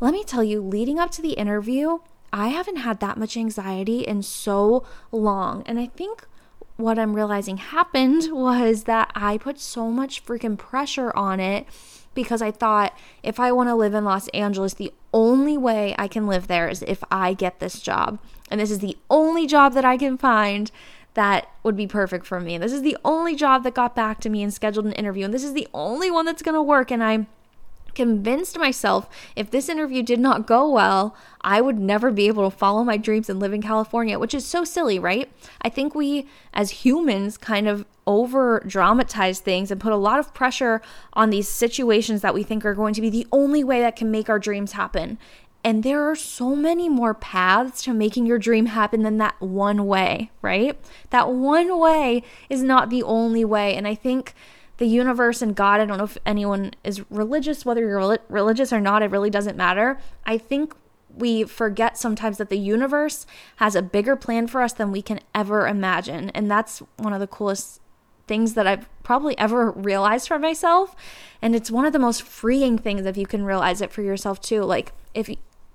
let 0.00 0.12
me 0.12 0.24
tell 0.24 0.44
you, 0.44 0.60
leading 0.60 0.98
up 0.98 1.10
to 1.12 1.22
the 1.22 1.32
interview, 1.32 1.98
I 2.32 2.48
haven't 2.48 2.76
had 2.76 3.00
that 3.00 3.16
much 3.16 3.36
anxiety 3.36 4.00
in 4.00 4.22
so 4.22 4.84
long. 5.10 5.62
And 5.66 5.78
I 5.78 5.86
think 5.86 6.26
what 6.76 6.98
I'm 6.98 7.14
realizing 7.14 7.56
happened 7.56 8.28
was 8.30 8.84
that 8.84 9.10
I 9.14 9.38
put 9.38 9.58
so 9.58 9.90
much 9.90 10.24
freaking 10.24 10.58
pressure 10.58 11.14
on 11.16 11.40
it 11.40 11.66
because 12.14 12.42
I 12.42 12.50
thought 12.50 12.96
if 13.22 13.38
I 13.38 13.52
want 13.52 13.68
to 13.68 13.74
live 13.74 13.94
in 13.94 14.04
Los 14.04 14.28
Angeles, 14.28 14.74
the 14.74 14.92
only 15.12 15.56
way 15.56 15.94
I 15.98 16.08
can 16.08 16.26
live 16.26 16.48
there 16.48 16.68
is 16.68 16.82
if 16.82 17.02
I 17.10 17.32
get 17.32 17.60
this 17.60 17.80
job. 17.80 18.18
And 18.50 18.60
this 18.60 18.70
is 18.70 18.80
the 18.80 18.96
only 19.08 19.46
job 19.46 19.74
that 19.74 19.84
I 19.84 19.96
can 19.96 20.18
find 20.18 20.70
that 21.14 21.48
would 21.62 21.76
be 21.76 21.86
perfect 21.86 22.26
for 22.26 22.40
me. 22.40 22.58
This 22.58 22.72
is 22.72 22.82
the 22.82 22.96
only 23.04 23.34
job 23.34 23.64
that 23.64 23.74
got 23.74 23.96
back 23.96 24.20
to 24.20 24.28
me 24.28 24.42
and 24.42 24.52
scheduled 24.52 24.86
an 24.86 24.92
interview. 24.92 25.24
And 25.24 25.34
this 25.34 25.44
is 25.44 25.54
the 25.54 25.68
only 25.74 26.10
one 26.10 26.24
that's 26.24 26.42
going 26.42 26.54
to 26.54 26.62
work. 26.62 26.90
And 26.90 27.02
I 27.02 27.26
convinced 27.94 28.56
myself 28.56 29.08
if 29.34 29.50
this 29.50 29.68
interview 29.68 30.04
did 30.04 30.20
not 30.20 30.46
go 30.46 30.70
well, 30.70 31.16
I 31.40 31.60
would 31.60 31.80
never 31.80 32.12
be 32.12 32.28
able 32.28 32.48
to 32.48 32.56
follow 32.56 32.84
my 32.84 32.96
dreams 32.96 33.28
and 33.28 33.40
live 33.40 33.52
in 33.52 33.60
California, 33.60 34.18
which 34.20 34.34
is 34.34 34.46
so 34.46 34.62
silly, 34.62 35.00
right? 35.00 35.28
I 35.62 35.68
think 35.68 35.96
we 35.96 36.28
as 36.54 36.70
humans 36.70 37.36
kind 37.36 37.66
of 37.66 37.84
over 38.06 38.62
dramatize 38.66 39.40
things 39.40 39.72
and 39.72 39.80
put 39.80 39.92
a 39.92 39.96
lot 39.96 40.20
of 40.20 40.32
pressure 40.32 40.80
on 41.12 41.30
these 41.30 41.48
situations 41.48 42.22
that 42.22 42.34
we 42.34 42.44
think 42.44 42.64
are 42.64 42.74
going 42.74 42.94
to 42.94 43.00
be 43.00 43.10
the 43.10 43.26
only 43.32 43.64
way 43.64 43.80
that 43.80 43.96
can 43.96 44.10
make 44.10 44.28
our 44.28 44.38
dreams 44.38 44.72
happen. 44.72 45.18
And 45.68 45.82
there 45.82 46.10
are 46.10 46.16
so 46.16 46.56
many 46.56 46.88
more 46.88 47.12
paths 47.12 47.82
to 47.82 47.92
making 47.92 48.24
your 48.24 48.38
dream 48.38 48.64
happen 48.64 49.02
than 49.02 49.18
that 49.18 49.38
one 49.38 49.84
way, 49.86 50.30
right? 50.40 50.80
That 51.10 51.30
one 51.30 51.78
way 51.78 52.22
is 52.48 52.62
not 52.62 52.88
the 52.88 53.02
only 53.02 53.44
way. 53.44 53.74
And 53.74 53.86
I 53.86 53.94
think 53.94 54.32
the 54.78 54.86
universe 54.86 55.42
and 55.42 55.54
God, 55.54 55.78
I 55.78 55.84
don't 55.84 55.98
know 55.98 56.04
if 56.04 56.16
anyone 56.24 56.72
is 56.84 57.02
religious, 57.10 57.66
whether 57.66 57.82
you're 57.82 58.18
religious 58.30 58.72
or 58.72 58.80
not, 58.80 59.02
it 59.02 59.10
really 59.10 59.28
doesn't 59.28 59.58
matter. 59.58 59.98
I 60.24 60.38
think 60.38 60.74
we 61.14 61.44
forget 61.44 61.98
sometimes 61.98 62.38
that 62.38 62.48
the 62.48 62.56
universe 62.56 63.26
has 63.56 63.76
a 63.76 63.82
bigger 63.82 64.16
plan 64.16 64.46
for 64.46 64.62
us 64.62 64.72
than 64.72 64.90
we 64.90 65.02
can 65.02 65.20
ever 65.34 65.68
imagine. 65.68 66.30
And 66.30 66.50
that's 66.50 66.78
one 66.96 67.12
of 67.12 67.20
the 67.20 67.26
coolest 67.26 67.82
things 68.26 68.54
that 68.54 68.66
I've 68.66 68.88
probably 69.02 69.36
ever 69.36 69.70
realized 69.70 70.28
for 70.28 70.38
myself. 70.38 70.96
And 71.42 71.54
it's 71.54 71.70
one 71.70 71.84
of 71.84 71.92
the 71.92 71.98
most 71.98 72.22
freeing 72.22 72.78
things 72.78 73.04
if 73.04 73.18
you 73.18 73.26
can 73.26 73.44
realize 73.44 73.82
it 73.82 73.92
for 73.92 74.00
yourself 74.00 74.40
too. 74.40 74.62
Like, 74.62 74.94
if 75.12 75.28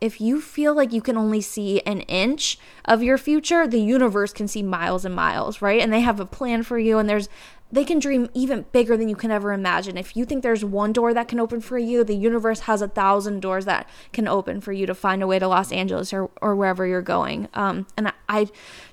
if 0.03 0.19
you 0.19 0.41
feel 0.41 0.75
like 0.75 0.91
you 0.91 1.01
can 1.01 1.15
only 1.15 1.39
see 1.39 1.79
an 1.85 2.01
inch 2.01 2.59
of 2.83 3.01
your 3.01 3.17
future, 3.17 3.65
the 3.65 3.79
universe 3.79 4.33
can 4.33 4.49
see 4.49 4.61
miles 4.61 5.05
and 5.05 5.15
miles, 5.15 5.61
right? 5.61 5.79
And 5.79 5.93
they 5.93 6.01
have 6.01 6.19
a 6.19 6.25
plan 6.25 6.63
for 6.63 6.77
you 6.77 6.97
and 6.97 7.07
there's 7.07 7.29
they 7.71 7.85
can 7.85 7.99
dream 7.99 8.29
even 8.33 8.65
bigger 8.73 8.97
than 8.97 9.07
you 9.07 9.15
can 9.15 9.31
ever 9.31 9.53
imagine. 9.53 9.97
If 9.97 10.15
you 10.17 10.25
think 10.25 10.43
there's 10.43 10.63
one 10.63 10.91
door 10.91 11.13
that 11.13 11.29
can 11.29 11.39
open 11.39 11.61
for 11.61 11.77
you, 11.77 12.03
the 12.03 12.17
universe 12.17 12.59
has 12.61 12.81
a 12.81 12.87
thousand 12.89 13.39
doors 13.39 13.63
that 13.63 13.89
can 14.11 14.27
open 14.27 14.59
for 14.59 14.73
you 14.73 14.85
to 14.85 14.93
find 14.93 15.23
a 15.23 15.27
way 15.27 15.39
to 15.39 15.47
Los 15.47 15.71
Angeles 15.71 16.13
or, 16.13 16.29
or 16.41 16.53
wherever 16.53 16.85
you're 16.85 17.01
going. 17.01 17.47
Um, 17.53 17.87
and 17.95 18.09
I, 18.09 18.13
I 18.27 18.47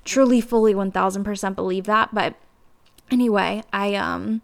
truly, 0.05 0.39
fully, 0.39 0.73
1000% 0.73 1.55
believe 1.55 1.83
that. 1.83 2.15
But 2.15 2.35
anyway, 3.11 3.61
I, 3.71 3.93
um, 3.95 4.41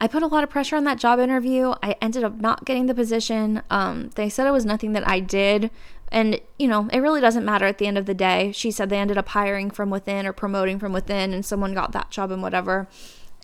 I 0.00 0.06
put 0.08 0.22
a 0.22 0.26
lot 0.26 0.42
of 0.42 0.50
pressure 0.50 0.76
on 0.76 0.84
that 0.84 0.98
job 0.98 1.18
interview. 1.18 1.74
I 1.82 1.94
ended 2.00 2.24
up 2.24 2.40
not 2.40 2.64
getting 2.64 2.86
the 2.86 2.94
position. 2.94 3.62
Um, 3.68 4.10
they 4.14 4.30
said 4.30 4.46
it 4.46 4.52
was 4.52 4.64
nothing 4.64 4.94
that 4.94 5.06
I 5.06 5.20
did. 5.20 5.70
And, 6.12 6.40
you 6.58 6.66
know, 6.66 6.88
it 6.92 6.98
really 6.98 7.20
doesn't 7.20 7.44
matter 7.44 7.66
at 7.66 7.78
the 7.78 7.86
end 7.86 7.96
of 7.96 8.06
the 8.06 8.14
day. 8.14 8.50
She 8.52 8.70
said 8.70 8.90
they 8.90 8.98
ended 8.98 9.16
up 9.16 9.28
hiring 9.28 9.70
from 9.70 9.90
within 9.90 10.26
or 10.26 10.32
promoting 10.32 10.78
from 10.78 10.92
within, 10.92 11.32
and 11.32 11.46
someone 11.46 11.72
got 11.72 11.92
that 11.92 12.10
job 12.10 12.32
and 12.32 12.42
whatever. 12.42 12.88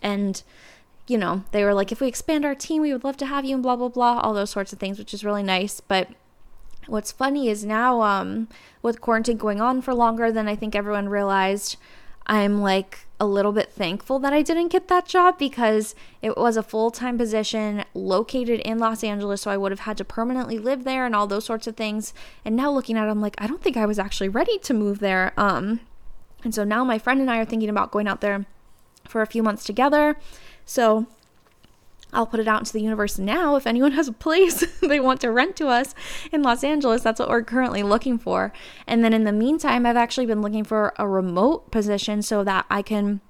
And, 0.03 0.43
you 1.07 1.17
know, 1.17 1.45
they 1.51 1.63
were 1.63 1.73
like, 1.73 1.91
if 1.91 2.01
we 2.01 2.07
expand 2.07 2.43
our 2.43 2.55
team, 2.55 2.81
we 2.81 2.91
would 2.91 3.05
love 3.05 3.17
to 3.17 3.25
have 3.25 3.45
you 3.45 3.53
and 3.53 3.63
blah, 3.63 3.77
blah, 3.77 3.87
blah, 3.87 4.19
all 4.19 4.33
those 4.33 4.49
sorts 4.49 4.73
of 4.73 4.79
things, 4.79 4.99
which 4.99 5.13
is 5.13 5.23
really 5.23 5.43
nice. 5.43 5.79
But 5.79 6.09
what's 6.87 7.11
funny 7.11 7.47
is 7.47 7.63
now, 7.63 8.01
um, 8.01 8.49
with 8.81 8.99
quarantine 8.99 9.37
going 9.37 9.61
on 9.61 9.81
for 9.81 9.93
longer 9.93 10.31
than 10.31 10.49
I 10.49 10.55
think 10.55 10.75
everyone 10.75 11.07
realized, 11.07 11.77
I'm 12.27 12.61
like 12.61 13.07
a 13.19 13.25
little 13.25 13.51
bit 13.51 13.71
thankful 13.71 14.19
that 14.19 14.33
I 14.33 14.41
didn't 14.41 14.67
get 14.67 14.89
that 14.89 15.07
job 15.07 15.39
because 15.39 15.95
it 16.21 16.37
was 16.37 16.55
a 16.55 16.61
full 16.61 16.91
time 16.91 17.17
position 17.17 17.83
located 17.93 18.59
in 18.59 18.77
Los 18.77 19.03
Angeles. 19.03 19.41
So 19.41 19.49
I 19.49 19.57
would 19.57 19.71
have 19.71 19.81
had 19.81 19.97
to 19.97 20.05
permanently 20.05 20.59
live 20.59 20.83
there 20.83 21.05
and 21.05 21.15
all 21.15 21.25
those 21.25 21.45
sorts 21.45 21.67
of 21.67 21.75
things. 21.75 22.13
And 22.45 22.55
now 22.55 22.69
looking 22.71 22.97
at 22.97 23.07
it, 23.07 23.11
I'm 23.11 23.21
like, 23.21 23.35
I 23.39 23.47
don't 23.47 23.61
think 23.61 23.77
I 23.77 23.85
was 23.85 23.97
actually 23.97 24.29
ready 24.29 24.59
to 24.59 24.73
move 24.73 24.99
there. 24.99 25.33
Um, 25.37 25.79
and 26.43 26.53
so 26.53 26.63
now 26.63 26.83
my 26.83 26.99
friend 26.99 27.21
and 27.21 27.31
I 27.31 27.39
are 27.39 27.45
thinking 27.45 27.69
about 27.69 27.91
going 27.91 28.07
out 28.07 28.21
there 28.21 28.45
for 29.07 29.21
a 29.21 29.27
few 29.27 29.41
months 29.41 29.63
together. 29.63 30.17
So 30.65 31.07
I'll 32.13 32.25
put 32.25 32.39
it 32.39 32.47
out 32.47 32.61
into 32.61 32.73
the 32.73 32.81
universe 32.81 33.19
now. 33.19 33.55
If 33.55 33.67
anyone 33.67 33.91
has 33.93 34.07
a 34.07 34.13
place 34.13 34.65
they 34.81 34.99
want 34.99 35.21
to 35.21 35.31
rent 35.31 35.55
to 35.57 35.67
us 35.67 35.93
in 36.31 36.41
Los 36.41 36.63
Angeles, 36.63 37.03
that's 37.03 37.19
what 37.19 37.29
we're 37.29 37.43
currently 37.43 37.83
looking 37.83 38.17
for. 38.17 38.53
And 38.85 39.03
then 39.03 39.13
in 39.13 39.23
the 39.23 39.31
meantime, 39.31 39.85
I've 39.85 39.97
actually 39.97 40.25
been 40.25 40.41
looking 40.41 40.63
for 40.63 40.93
a 40.97 41.07
remote 41.07 41.71
position 41.71 42.21
so 42.21 42.43
that 42.43 42.65
I 42.69 42.81
can 42.81 43.21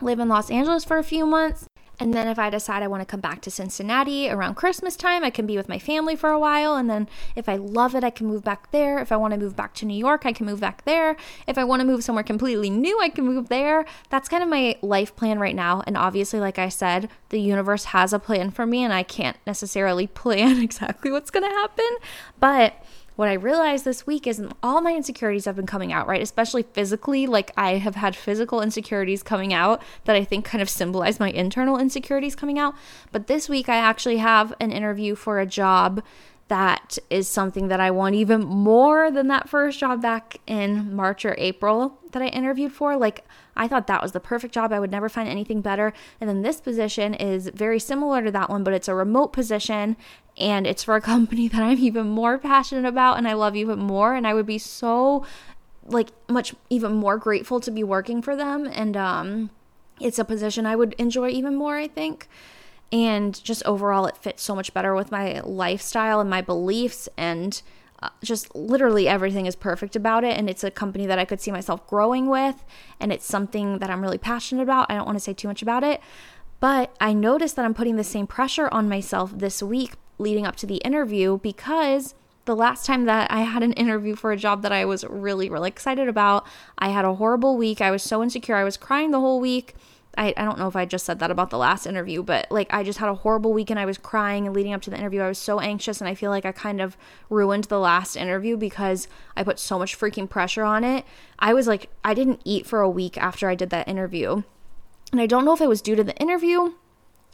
live 0.00 0.18
in 0.20 0.28
Los 0.28 0.50
Angeles 0.50 0.84
for 0.84 0.98
a 0.98 1.04
few 1.04 1.26
months 1.26 1.66
and 2.00 2.14
then 2.14 2.28
if 2.28 2.38
I 2.38 2.48
decide 2.48 2.82
I 2.82 2.88
want 2.88 3.02
to 3.02 3.06
come 3.06 3.20
back 3.20 3.42
to 3.42 3.50
Cincinnati 3.50 4.30
around 4.30 4.54
Christmas 4.54 4.96
time, 4.96 5.22
I 5.22 5.28
can 5.28 5.46
be 5.46 5.58
with 5.58 5.68
my 5.68 5.78
family 5.78 6.16
for 6.16 6.30
a 6.30 6.38
while. 6.38 6.74
And 6.74 6.88
then 6.88 7.08
if 7.36 7.46
I 7.46 7.56
love 7.56 7.94
it, 7.94 8.02
I 8.02 8.08
can 8.08 8.26
move 8.26 8.42
back 8.42 8.70
there. 8.70 8.98
If 8.98 9.12
I 9.12 9.16
want 9.16 9.34
to 9.34 9.38
move 9.38 9.54
back 9.54 9.74
to 9.74 9.86
New 9.86 9.96
York, 9.96 10.24
I 10.24 10.32
can 10.32 10.46
move 10.46 10.60
back 10.60 10.84
there. 10.86 11.16
If 11.46 11.58
I 11.58 11.64
want 11.64 11.80
to 11.80 11.86
move 11.86 12.02
somewhere 12.02 12.24
completely 12.24 12.70
new, 12.70 12.98
I 13.00 13.10
can 13.10 13.26
move 13.26 13.50
there. 13.50 13.84
That's 14.08 14.30
kind 14.30 14.42
of 14.42 14.48
my 14.48 14.76
life 14.80 15.14
plan 15.14 15.38
right 15.38 15.54
now. 15.54 15.82
And 15.86 15.96
obviously, 15.96 16.40
like 16.40 16.58
I 16.58 16.70
said, 16.70 17.10
the 17.28 17.40
universe 17.40 17.84
has 17.86 18.14
a 18.14 18.18
plan 18.18 18.50
for 18.50 18.64
me, 18.64 18.82
and 18.82 18.94
I 18.94 19.02
can't 19.02 19.36
necessarily 19.46 20.06
plan 20.20 20.62
exactly 20.62 21.10
what's 21.10 21.30
going 21.30 21.48
to 21.48 21.54
happen. 21.54 21.96
But 22.38 22.82
what 23.20 23.28
I 23.28 23.34
realized 23.34 23.84
this 23.84 24.06
week 24.06 24.26
is 24.26 24.42
all 24.62 24.80
my 24.80 24.96
insecurities 24.96 25.44
have 25.44 25.54
been 25.54 25.66
coming 25.66 25.92
out, 25.92 26.06
right? 26.06 26.22
Especially 26.22 26.62
physically. 26.62 27.26
Like 27.26 27.52
I 27.54 27.72
have 27.76 27.94
had 27.94 28.16
physical 28.16 28.62
insecurities 28.62 29.22
coming 29.22 29.52
out 29.52 29.82
that 30.06 30.16
I 30.16 30.24
think 30.24 30.46
kind 30.46 30.62
of 30.62 30.70
symbolize 30.70 31.20
my 31.20 31.28
internal 31.28 31.76
insecurities 31.76 32.34
coming 32.34 32.58
out. 32.58 32.74
But 33.12 33.26
this 33.26 33.46
week, 33.46 33.68
I 33.68 33.76
actually 33.76 34.16
have 34.16 34.54
an 34.58 34.72
interview 34.72 35.14
for 35.14 35.38
a 35.38 35.44
job 35.44 36.02
that 36.48 36.96
is 37.10 37.28
something 37.28 37.68
that 37.68 37.78
I 37.78 37.90
want 37.90 38.14
even 38.14 38.40
more 38.40 39.10
than 39.10 39.28
that 39.28 39.50
first 39.50 39.78
job 39.78 40.00
back 40.00 40.38
in 40.46 40.96
March 40.96 41.26
or 41.26 41.34
April 41.36 41.98
that 42.12 42.22
I 42.22 42.28
interviewed 42.28 42.72
for. 42.72 42.96
Like, 42.96 43.26
I 43.56 43.68
thought 43.68 43.86
that 43.86 44.02
was 44.02 44.12
the 44.12 44.20
perfect 44.20 44.54
job. 44.54 44.72
I 44.72 44.80
would 44.80 44.90
never 44.90 45.08
find 45.08 45.28
anything 45.28 45.60
better. 45.60 45.92
And 46.20 46.28
then 46.28 46.42
this 46.42 46.60
position 46.60 47.14
is 47.14 47.50
very 47.54 47.78
similar 47.78 48.22
to 48.22 48.30
that 48.30 48.50
one, 48.50 48.64
but 48.64 48.74
it's 48.74 48.88
a 48.88 48.94
remote 48.94 49.28
position 49.28 49.96
and 50.38 50.66
it's 50.66 50.84
for 50.84 50.96
a 50.96 51.00
company 51.12 51.48
that 51.48 51.62
I'm 51.62 51.78
even 51.78 52.08
more 52.08 52.38
passionate 52.38 52.86
about 52.86 53.18
and 53.18 53.28
I 53.28 53.34
love 53.34 53.56
even 53.56 53.78
more. 53.78 54.14
And 54.14 54.26
I 54.26 54.34
would 54.34 54.46
be 54.46 54.58
so, 54.58 55.24
like, 55.84 56.10
much 56.28 56.54
even 56.68 56.92
more 56.92 57.16
grateful 57.18 57.60
to 57.60 57.70
be 57.70 57.84
working 57.84 58.22
for 58.22 58.36
them. 58.36 58.66
And, 58.66 58.96
um, 58.96 59.50
it's 60.00 60.18
a 60.18 60.24
position 60.24 60.64
I 60.64 60.76
would 60.76 60.94
enjoy 60.94 61.28
even 61.28 61.56
more, 61.56 61.76
I 61.76 61.86
think 61.86 62.26
and 62.92 63.42
just 63.44 63.62
overall 63.64 64.06
it 64.06 64.16
fits 64.16 64.42
so 64.42 64.54
much 64.54 64.74
better 64.74 64.94
with 64.94 65.10
my 65.10 65.40
lifestyle 65.40 66.20
and 66.20 66.28
my 66.28 66.40
beliefs 66.40 67.08
and 67.16 67.62
just 68.22 68.54
literally 68.54 69.06
everything 69.08 69.46
is 69.46 69.56
perfect 69.56 69.94
about 69.94 70.24
it 70.24 70.36
and 70.36 70.48
it's 70.48 70.64
a 70.64 70.70
company 70.70 71.06
that 71.06 71.18
I 71.18 71.24
could 71.24 71.40
see 71.40 71.50
myself 71.50 71.86
growing 71.86 72.28
with 72.28 72.64
and 72.98 73.12
it's 73.12 73.26
something 73.26 73.78
that 73.78 73.90
I'm 73.90 74.00
really 74.00 74.18
passionate 74.18 74.62
about. 74.62 74.90
I 74.90 74.94
don't 74.94 75.06
want 75.06 75.16
to 75.16 75.24
say 75.24 75.34
too 75.34 75.48
much 75.48 75.62
about 75.62 75.84
it, 75.84 76.00
but 76.60 76.94
I 77.00 77.12
noticed 77.12 77.56
that 77.56 77.64
I'm 77.64 77.74
putting 77.74 77.96
the 77.96 78.04
same 78.04 78.26
pressure 78.26 78.68
on 78.72 78.88
myself 78.88 79.32
this 79.36 79.62
week 79.62 79.94
leading 80.18 80.46
up 80.46 80.56
to 80.56 80.66
the 80.66 80.76
interview 80.76 81.38
because 81.38 82.14
the 82.46 82.56
last 82.56 82.86
time 82.86 83.04
that 83.04 83.30
I 83.30 83.40
had 83.40 83.62
an 83.62 83.74
interview 83.74 84.16
for 84.16 84.32
a 84.32 84.36
job 84.36 84.62
that 84.62 84.72
I 84.72 84.84
was 84.84 85.04
really 85.04 85.50
really 85.50 85.68
excited 85.68 86.08
about, 86.08 86.46
I 86.78 86.88
had 86.88 87.04
a 87.04 87.14
horrible 87.14 87.56
week. 87.56 87.80
I 87.80 87.90
was 87.90 88.02
so 88.02 88.22
insecure. 88.22 88.56
I 88.56 88.64
was 88.64 88.76
crying 88.76 89.10
the 89.10 89.20
whole 89.20 89.40
week. 89.40 89.74
I, 90.18 90.34
I 90.36 90.44
don't 90.44 90.58
know 90.58 90.66
if 90.66 90.76
I 90.76 90.86
just 90.86 91.06
said 91.06 91.20
that 91.20 91.30
about 91.30 91.50
the 91.50 91.58
last 91.58 91.86
interview, 91.86 92.22
but 92.22 92.46
like 92.50 92.72
I 92.72 92.82
just 92.82 92.98
had 92.98 93.08
a 93.08 93.14
horrible 93.14 93.52
week 93.52 93.70
and 93.70 93.78
I 93.78 93.86
was 93.86 93.96
crying 93.96 94.46
and 94.46 94.54
leading 94.54 94.72
up 94.72 94.82
to 94.82 94.90
the 94.90 94.98
interview. 94.98 95.20
I 95.20 95.28
was 95.28 95.38
so 95.38 95.60
anxious 95.60 96.00
and 96.00 96.08
I 96.08 96.14
feel 96.14 96.30
like 96.30 96.44
I 96.44 96.52
kind 96.52 96.80
of 96.80 96.96
ruined 97.28 97.64
the 97.64 97.78
last 97.78 98.16
interview 98.16 98.56
because 98.56 99.06
I 99.36 99.44
put 99.44 99.58
so 99.58 99.78
much 99.78 99.98
freaking 99.98 100.28
pressure 100.28 100.64
on 100.64 100.82
it. 100.82 101.04
I 101.38 101.54
was 101.54 101.68
like, 101.68 101.90
I 102.04 102.14
didn't 102.14 102.40
eat 102.44 102.66
for 102.66 102.80
a 102.80 102.90
week 102.90 103.16
after 103.18 103.48
I 103.48 103.54
did 103.54 103.70
that 103.70 103.88
interview. 103.88 104.42
And 105.12 105.20
I 105.20 105.26
don't 105.26 105.44
know 105.44 105.54
if 105.54 105.60
it 105.60 105.68
was 105.68 105.82
due 105.82 105.96
to 105.96 106.04
the 106.04 106.16
interview, 106.16 106.74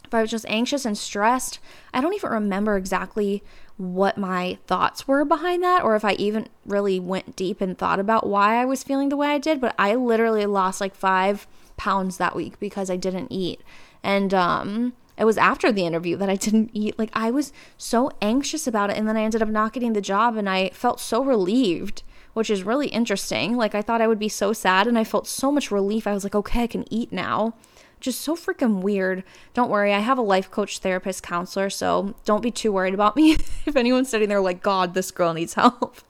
if 0.05 0.15
I 0.15 0.21
was 0.21 0.31
just 0.31 0.47
anxious 0.47 0.85
and 0.85 0.97
stressed. 0.97 1.59
I 1.95 2.01
don't 2.01 2.15
even 2.15 2.31
remember 2.31 2.77
exactly 2.77 3.43
what 3.79 4.17
my 4.17 4.59
thoughts 4.67 5.07
were 5.07 5.25
behind 5.25 5.63
that 5.63 5.83
or 5.83 5.97
if 5.97 6.05
I 6.05 6.13
even 6.13 6.49
really 6.65 7.01
went 7.01 7.37
deep 7.37 7.61
and 7.61 7.77
thought 7.77 8.01
about 8.01 8.27
why 8.27 8.61
I 8.61 8.65
was 8.65 8.83
feeling 8.83 9.09
the 9.09 9.17
way 9.17 9.29
I 9.29 9.39
did, 9.39 9.61
but 9.61 9.75
I 9.79 9.95
literally 9.95 10.47
lost 10.47 10.81
like 10.81 10.95
five 10.95 11.47
pounds 11.77 12.17
that 12.19 12.37
week 12.37 12.59
because 12.59 12.91
I 12.91 12.97
didn't 12.97 13.31
eat. 13.31 13.61
And 14.03 14.33
um, 14.33 14.93
it 15.17 15.25
was 15.25 15.39
after 15.39 15.73
the 15.73 15.87
interview 15.87 16.17
that 16.17 16.31
I 16.31 16.37
didn't 16.47 16.71
eat. 16.73 16.99
Like 16.99 17.11
I 17.13 17.31
was 17.31 17.53
so 17.77 18.11
anxious 18.21 18.67
about 18.67 18.91
it. 18.91 18.97
And 18.97 19.09
then 19.09 19.17
I 19.17 19.23
ended 19.23 19.43
up 19.43 19.49
not 19.49 19.73
getting 19.73 19.93
the 19.93 20.01
job 20.01 20.37
and 20.37 20.49
I 20.49 20.71
felt 20.71 21.01
so 21.01 21.25
relieved, 21.25 22.03
which 22.35 22.51
is 22.51 22.63
really 22.63 22.89
interesting. 22.89 23.57
Like 23.57 23.75
I 23.75 23.83
thought 23.83 24.01
I 24.01 24.07
would 24.07 24.19
be 24.19 24.29
so 24.29 24.53
sad 24.53 24.87
and 24.87 24.99
I 24.99 25.05
felt 25.05 25.27
so 25.27 25.51
much 25.51 25.71
relief. 25.71 26.07
I 26.07 26.15
was 26.15 26.25
like, 26.25 26.35
okay, 26.35 26.65
I 26.65 26.69
can 26.69 26.93
eat 26.93 27.13
now. 27.13 27.55
Just 27.99 28.21
so 28.21 28.37
freaking 28.37 28.83
weird. 28.83 29.25
Don't 29.55 29.71
worry, 29.71 29.95
I 29.95 30.01
have 30.01 30.19
a 30.19 30.23
life 30.23 30.51
coach, 30.51 30.81
therapist, 30.81 31.23
counselor, 31.23 31.71
so 31.71 32.15
don't 32.27 32.43
be 32.43 32.51
too 32.51 32.71
worried 32.71 32.93
about 32.93 33.17
me 33.17 33.33
if 33.67 33.75
anyone's 33.75 34.11
sitting 34.11 34.29
there 34.29 34.41
like, 34.41 34.63
God, 34.63 34.93
this 34.93 35.11
girl 35.11 35.33
needs 35.33 35.55
help. 35.55 35.97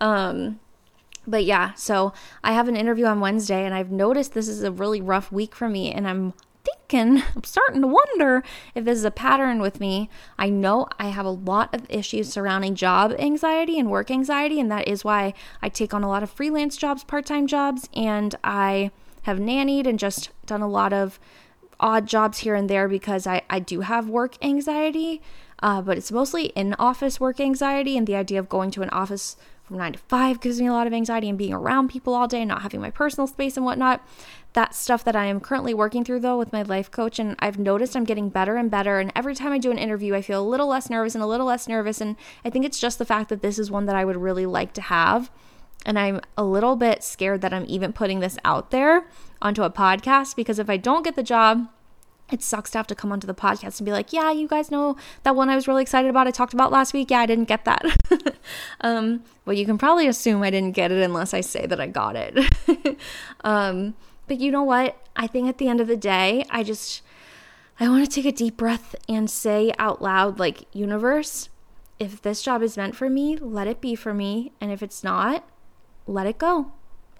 Um, 0.00 0.60
but 1.28 1.44
yeah, 1.44 1.74
so 1.74 2.12
I 2.42 2.52
have 2.52 2.68
an 2.68 2.76
interview 2.76 3.04
on 3.04 3.20
Wednesday, 3.20 3.64
and 3.64 3.74
I've 3.74 3.90
noticed 3.90 4.32
this 4.32 4.48
is 4.48 4.62
a 4.62 4.72
really 4.72 5.00
rough 5.00 5.30
week 5.30 5.54
for 5.54 5.68
me, 5.68 5.92
and 5.92 6.08
I'm 6.08 6.32
thinking, 6.64 7.22
I'm 7.36 7.44
starting 7.44 7.82
to 7.82 7.86
wonder 7.86 8.42
if 8.74 8.84
this 8.84 8.98
is 8.98 9.04
a 9.04 9.10
pattern 9.10 9.60
with 9.60 9.80
me. 9.80 10.08
I 10.38 10.48
know 10.48 10.88
I 10.98 11.08
have 11.08 11.26
a 11.26 11.30
lot 11.30 11.74
of 11.74 11.86
issues 11.88 12.32
surrounding 12.32 12.74
job 12.74 13.14
anxiety 13.18 13.78
and 13.78 13.90
work 13.90 14.10
anxiety, 14.10 14.58
and 14.58 14.70
that 14.70 14.88
is 14.88 15.04
why 15.04 15.34
I 15.62 15.68
take 15.68 15.92
on 15.92 16.02
a 16.02 16.08
lot 16.08 16.22
of 16.22 16.30
freelance 16.30 16.76
jobs, 16.76 17.04
part 17.04 17.26
time 17.26 17.46
jobs, 17.46 17.88
and 17.94 18.34
I 18.42 18.90
have 19.22 19.38
nannied 19.38 19.86
and 19.86 19.98
just 19.98 20.30
done 20.46 20.62
a 20.62 20.68
lot 20.68 20.92
of 20.92 21.20
odd 21.80 22.06
jobs 22.06 22.38
here 22.38 22.54
and 22.54 22.68
there 22.68 22.88
because 22.88 23.26
I, 23.26 23.42
I 23.48 23.60
do 23.60 23.80
have 23.80 24.08
work 24.08 24.42
anxiety. 24.42 25.22
Uh, 25.60 25.82
but 25.82 25.98
it's 25.98 26.12
mostly 26.12 26.46
in 26.46 26.74
office 26.78 27.18
work 27.18 27.40
anxiety 27.40 27.96
and 27.96 28.06
the 28.06 28.14
idea 28.14 28.38
of 28.38 28.48
going 28.48 28.70
to 28.70 28.82
an 28.82 28.90
office 28.90 29.36
from 29.68 29.76
nine 29.76 29.92
to 29.92 29.98
five 29.98 30.40
gives 30.40 30.60
me 30.60 30.66
a 30.66 30.72
lot 30.72 30.86
of 30.86 30.94
anxiety 30.94 31.28
and 31.28 31.36
being 31.36 31.52
around 31.52 31.88
people 31.90 32.14
all 32.14 32.26
day 32.26 32.40
and 32.40 32.48
not 32.48 32.62
having 32.62 32.80
my 32.80 32.90
personal 32.90 33.26
space 33.26 33.56
and 33.56 33.66
whatnot. 33.66 34.02
That 34.54 34.74
stuff 34.74 35.04
that 35.04 35.14
I 35.14 35.26
am 35.26 35.40
currently 35.40 35.74
working 35.74 36.04
through 36.04 36.20
though 36.20 36.38
with 36.38 36.52
my 36.52 36.62
life 36.62 36.90
coach. 36.90 37.18
And 37.18 37.36
I've 37.38 37.58
noticed 37.58 37.94
I'm 37.94 38.04
getting 38.04 38.30
better 38.30 38.56
and 38.56 38.70
better. 38.70 38.98
And 38.98 39.12
every 39.14 39.34
time 39.34 39.52
I 39.52 39.58
do 39.58 39.70
an 39.70 39.78
interview, 39.78 40.14
I 40.14 40.22
feel 40.22 40.42
a 40.42 40.48
little 40.48 40.68
less 40.68 40.88
nervous 40.88 41.14
and 41.14 41.22
a 41.22 41.26
little 41.26 41.46
less 41.46 41.68
nervous. 41.68 42.00
And 42.00 42.16
I 42.44 42.50
think 42.50 42.64
it's 42.64 42.80
just 42.80 42.98
the 42.98 43.04
fact 43.04 43.28
that 43.28 43.42
this 43.42 43.58
is 43.58 43.70
one 43.70 43.84
that 43.84 43.94
I 43.94 44.06
would 44.06 44.16
really 44.16 44.46
like 44.46 44.72
to 44.72 44.80
have. 44.80 45.30
And 45.84 45.98
I'm 45.98 46.20
a 46.36 46.44
little 46.44 46.74
bit 46.74 47.04
scared 47.04 47.42
that 47.42 47.52
I'm 47.52 47.66
even 47.68 47.92
putting 47.92 48.20
this 48.20 48.38
out 48.44 48.70
there 48.70 49.06
onto 49.42 49.62
a 49.62 49.70
podcast 49.70 50.34
because 50.34 50.58
if 50.58 50.70
I 50.70 50.78
don't 50.78 51.04
get 51.04 51.14
the 51.14 51.22
job, 51.22 51.68
it 52.30 52.42
sucks 52.42 52.70
to 52.72 52.78
have 52.78 52.86
to 52.88 52.94
come 52.94 53.12
onto 53.12 53.26
the 53.26 53.34
podcast 53.34 53.78
and 53.78 53.86
be 53.86 53.92
like, 53.92 54.12
yeah, 54.12 54.30
you 54.30 54.46
guys 54.46 54.70
know 54.70 54.96
that 55.22 55.34
one 55.34 55.48
I 55.48 55.54
was 55.54 55.66
really 55.66 55.82
excited 55.82 56.08
about. 56.10 56.26
I 56.26 56.30
talked 56.30 56.52
about 56.52 56.70
last 56.70 56.92
week. 56.92 57.10
Yeah, 57.10 57.20
I 57.20 57.26
didn't 57.26 57.46
get 57.46 57.64
that. 57.64 57.84
um, 58.82 59.24
well, 59.44 59.56
you 59.56 59.64
can 59.64 59.78
probably 59.78 60.06
assume 60.06 60.42
I 60.42 60.50
didn't 60.50 60.72
get 60.72 60.92
it 60.92 61.02
unless 61.02 61.32
I 61.32 61.40
say 61.40 61.66
that 61.66 61.80
I 61.80 61.86
got 61.86 62.16
it. 62.16 62.98
um, 63.44 63.94
but 64.26 64.38
you 64.38 64.50
know 64.50 64.62
what? 64.62 64.96
I 65.16 65.26
think 65.26 65.48
at 65.48 65.58
the 65.58 65.68
end 65.68 65.80
of 65.80 65.88
the 65.88 65.96
day, 65.96 66.44
I 66.50 66.62
just, 66.62 67.02
I 67.80 67.88
want 67.88 68.04
to 68.04 68.10
take 68.10 68.26
a 68.26 68.36
deep 68.36 68.56
breath 68.56 68.94
and 69.08 69.30
say 69.30 69.72
out 69.78 70.02
loud, 70.02 70.38
like, 70.38 70.64
universe, 70.72 71.48
if 71.98 72.22
this 72.22 72.42
job 72.42 72.62
is 72.62 72.76
meant 72.76 72.94
for 72.94 73.08
me, 73.08 73.36
let 73.36 73.66
it 73.66 73.80
be 73.80 73.94
for 73.94 74.14
me. 74.14 74.52
And 74.60 74.70
if 74.70 74.82
it's 74.82 75.02
not, 75.02 75.48
let 76.06 76.26
it 76.26 76.38
go. 76.38 76.72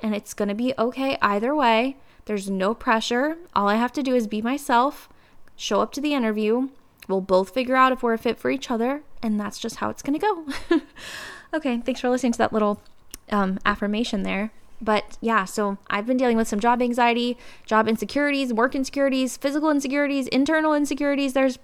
And 0.03 0.15
it's 0.15 0.35
going 0.35 0.49
to 0.49 0.55
be 0.55 0.75
okay 0.79 1.19
either 1.21 1.55
way. 1.55 1.97
There's 2.29 2.51
no 2.51 2.75
pressure. 2.75 3.39
All 3.57 3.69
I 3.69 3.77
have 3.77 3.91
to 3.93 4.03
do 4.03 4.15
is 4.15 4.27
be 4.27 4.43
myself, 4.43 5.09
show 5.57 5.81
up 5.81 5.93
to 5.93 6.01
the 6.03 6.13
interview. 6.13 6.69
We'll 7.09 7.23
both 7.23 7.55
figure 7.55 7.75
out 7.75 7.91
if 7.91 8.03
we're 8.03 8.13
a 8.13 8.19
fit 8.19 8.39
for 8.39 8.51
each 8.51 8.71
other. 8.71 9.01
And 9.23 9.41
that's 9.41 9.59
just 9.59 9.77
how 9.77 9.89
it's 9.89 10.03
going 10.03 10.21
to 10.21 10.27
go. 10.69 10.81
okay. 11.55 11.79
Thanks 11.79 12.03
for 12.03 12.11
listening 12.11 12.33
to 12.33 12.39
that 12.39 12.53
little 12.53 12.83
um, 13.31 13.59
affirmation 13.65 14.25
there. 14.25 14.53
But 14.79 15.17
yeah, 15.23 15.47
so 15.47 15.79
I've 15.89 16.05
been 16.05 16.19
dealing 16.19 16.37
with 16.37 16.49
some 16.49 16.61
job 16.61 16.83
anxiety, 16.83 17.39
job 17.65 17.89
insecurities, 17.89 18.53
work 18.53 18.75
insecurities, 18.75 19.39
physical 19.39 19.71
insecurities, 19.71 20.29
internal 20.29 20.75
insecurities. 20.75 21.33
There's 21.33 21.59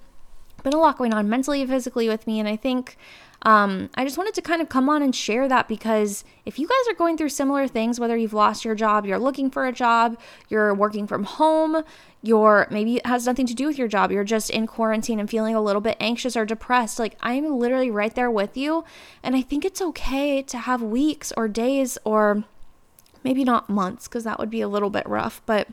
been 0.64 0.72
a 0.72 0.78
lot 0.78 0.98
going 0.98 1.14
on 1.14 1.28
mentally 1.28 1.60
and 1.60 1.70
physically 1.70 2.08
with 2.08 2.26
me. 2.26 2.40
And 2.40 2.48
I 2.48 2.56
think 2.56 2.96
um, 3.42 3.90
I 3.94 4.04
just 4.04 4.16
wanted 4.16 4.34
to 4.34 4.42
kind 4.42 4.62
of 4.62 4.70
come 4.70 4.88
on 4.88 5.02
and 5.02 5.14
share 5.14 5.46
that 5.48 5.68
because 5.68 6.24
if 6.46 6.58
you 6.58 6.66
guys 6.66 6.92
are 6.92 6.96
going 6.96 7.18
through 7.18 7.28
similar 7.28 7.68
things, 7.68 8.00
whether 8.00 8.16
you've 8.16 8.32
lost 8.32 8.64
your 8.64 8.74
job, 8.74 9.04
you're 9.04 9.18
looking 9.18 9.50
for 9.50 9.66
a 9.66 9.72
job, 9.72 10.18
you're 10.48 10.74
working 10.74 11.06
from 11.06 11.24
home, 11.24 11.84
you're 12.22 12.66
maybe 12.70 12.96
it 12.96 13.06
has 13.06 13.26
nothing 13.26 13.46
to 13.46 13.54
do 13.54 13.66
with 13.66 13.76
your 13.76 13.86
job, 13.88 14.10
you're 14.10 14.24
just 14.24 14.48
in 14.48 14.66
quarantine 14.66 15.20
and 15.20 15.28
feeling 15.28 15.54
a 15.54 15.60
little 15.60 15.82
bit 15.82 15.96
anxious 16.00 16.36
or 16.36 16.46
depressed, 16.46 16.98
like 16.98 17.16
I'm 17.20 17.58
literally 17.58 17.90
right 17.90 18.14
there 18.14 18.30
with 18.30 18.56
you. 18.56 18.84
And 19.22 19.36
I 19.36 19.42
think 19.42 19.64
it's 19.64 19.82
okay 19.82 20.40
to 20.42 20.58
have 20.58 20.82
weeks 20.82 21.32
or 21.36 21.46
days 21.46 21.98
or 22.04 22.44
maybe 23.22 23.44
not 23.44 23.68
months 23.68 24.08
because 24.08 24.24
that 24.24 24.38
would 24.38 24.50
be 24.50 24.62
a 24.62 24.68
little 24.68 24.90
bit 24.90 25.06
rough, 25.06 25.42
but 25.44 25.68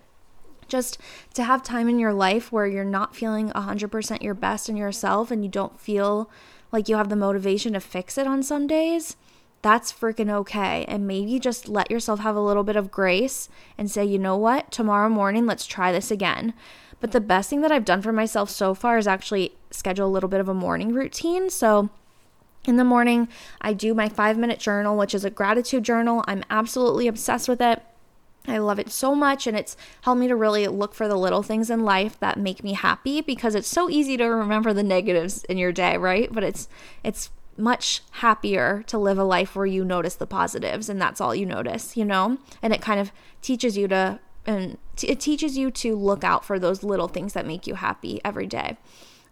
just 0.71 0.97
to 1.35 1.43
have 1.43 1.61
time 1.61 1.87
in 1.87 1.99
your 1.99 2.13
life 2.13 2.51
where 2.51 2.65
you're 2.65 2.83
not 2.83 3.15
feeling 3.15 3.49
100% 3.49 4.21
your 4.23 4.33
best 4.33 4.69
in 4.69 4.77
yourself 4.77 5.29
and 5.29 5.43
you 5.43 5.49
don't 5.49 5.79
feel 5.79 6.29
like 6.71 6.89
you 6.89 6.95
have 6.95 7.09
the 7.09 7.15
motivation 7.15 7.73
to 7.73 7.79
fix 7.79 8.17
it 8.17 8.25
on 8.25 8.41
some 8.41 8.65
days, 8.65 9.17
that's 9.61 9.93
freaking 9.93 10.31
okay. 10.31 10.85
And 10.87 11.05
maybe 11.05 11.39
just 11.39 11.67
let 11.67 11.91
yourself 11.91 12.21
have 12.21 12.35
a 12.35 12.41
little 12.41 12.63
bit 12.63 12.75
of 12.75 12.89
grace 12.89 13.49
and 13.77 13.91
say, 13.91 14.05
you 14.05 14.17
know 14.17 14.37
what, 14.37 14.71
tomorrow 14.71 15.09
morning, 15.09 15.45
let's 15.45 15.67
try 15.67 15.91
this 15.91 16.09
again. 16.09 16.53
But 16.99 17.11
the 17.11 17.21
best 17.21 17.49
thing 17.49 17.61
that 17.61 17.71
I've 17.71 17.85
done 17.85 18.01
for 18.01 18.11
myself 18.11 18.49
so 18.49 18.73
far 18.73 18.97
is 18.97 19.07
actually 19.07 19.53
schedule 19.71 20.07
a 20.07 20.09
little 20.09 20.29
bit 20.29 20.39
of 20.39 20.47
a 20.47 20.53
morning 20.53 20.93
routine. 20.93 21.49
So, 21.49 21.89
in 22.65 22.77
the 22.77 22.83
morning, 22.83 23.27
I 23.59 23.73
do 23.73 23.95
my 23.95 24.07
five 24.07 24.37
minute 24.37 24.59
journal, 24.59 24.95
which 24.95 25.15
is 25.15 25.25
a 25.25 25.31
gratitude 25.31 25.83
journal. 25.83 26.23
I'm 26.27 26.43
absolutely 26.49 27.07
obsessed 27.07 27.49
with 27.49 27.59
it. 27.59 27.81
I 28.47 28.57
love 28.57 28.79
it 28.79 28.89
so 28.89 29.13
much, 29.13 29.45
and 29.45 29.55
it's 29.55 29.77
helped 30.01 30.19
me 30.19 30.27
to 30.27 30.35
really 30.35 30.67
look 30.67 30.95
for 30.95 31.07
the 31.07 31.15
little 31.15 31.43
things 31.43 31.69
in 31.69 31.83
life 31.83 32.19
that 32.19 32.39
make 32.39 32.63
me 32.63 32.73
happy 32.73 33.21
because 33.21 33.53
it's 33.53 33.67
so 33.67 33.89
easy 33.89 34.17
to 34.17 34.25
remember 34.25 34.73
the 34.73 34.83
negatives 34.83 35.43
in 35.43 35.57
your 35.57 35.71
day, 35.71 35.97
right? 35.97 36.31
But 36.31 36.43
it's 36.43 36.67
it's 37.03 37.29
much 37.57 38.01
happier 38.11 38.83
to 38.87 38.97
live 38.97 39.17
a 39.17 39.23
life 39.23 39.55
where 39.55 39.65
you 39.65 39.85
notice 39.85 40.15
the 40.15 40.25
positives 40.25 40.89
and 40.89 41.01
that's 41.01 41.21
all 41.21 41.35
you 41.35 41.45
notice, 41.45 41.95
you 41.95 42.05
know? 42.05 42.37
And 42.61 42.73
it 42.73 42.81
kind 42.81 42.99
of 42.99 43.11
teaches 43.41 43.77
you 43.77 43.87
to 43.89 44.19
and 44.45 44.77
t- 44.95 45.07
it 45.07 45.19
teaches 45.19 45.57
you 45.57 45.69
to 45.69 45.95
look 45.95 46.23
out 46.23 46.43
for 46.43 46.57
those 46.57 46.81
little 46.83 47.07
things 47.07 47.33
that 47.33 47.45
make 47.45 47.67
you 47.67 47.75
happy 47.75 48.19
every 48.25 48.47
day. 48.47 48.77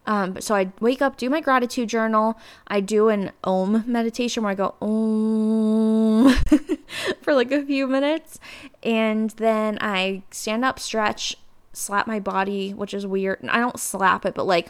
Um, 0.06 0.42
so 0.42 0.56
I 0.56 0.72
wake 0.80 1.02
up, 1.02 1.18
do 1.18 1.30
my 1.30 1.42
gratitude 1.42 1.90
journal. 1.90 2.40
I 2.68 2.80
do 2.80 3.10
an 3.10 3.32
Om 3.44 3.84
meditation 3.86 4.44
where 4.44 4.52
I 4.52 4.56
go 4.56 4.76
Om 4.82 6.34
for 7.22 7.34
like 7.34 7.52
a 7.52 7.64
few 7.64 7.88
minutes, 7.88 8.40
and 8.82 9.30
then 9.32 9.78
I 9.82 10.24
stand 10.32 10.66
up, 10.66 10.80
stretch, 10.80 11.36
slap 11.74 12.08
my 12.08 12.20
body, 12.20 12.74
which 12.74 12.94
is 12.94 13.06
weird. 13.06 13.48
I 13.50 13.60
don't 13.60 13.80
slap 13.80 14.26
it, 14.26 14.34
but 14.34 14.48
like 14.48 14.70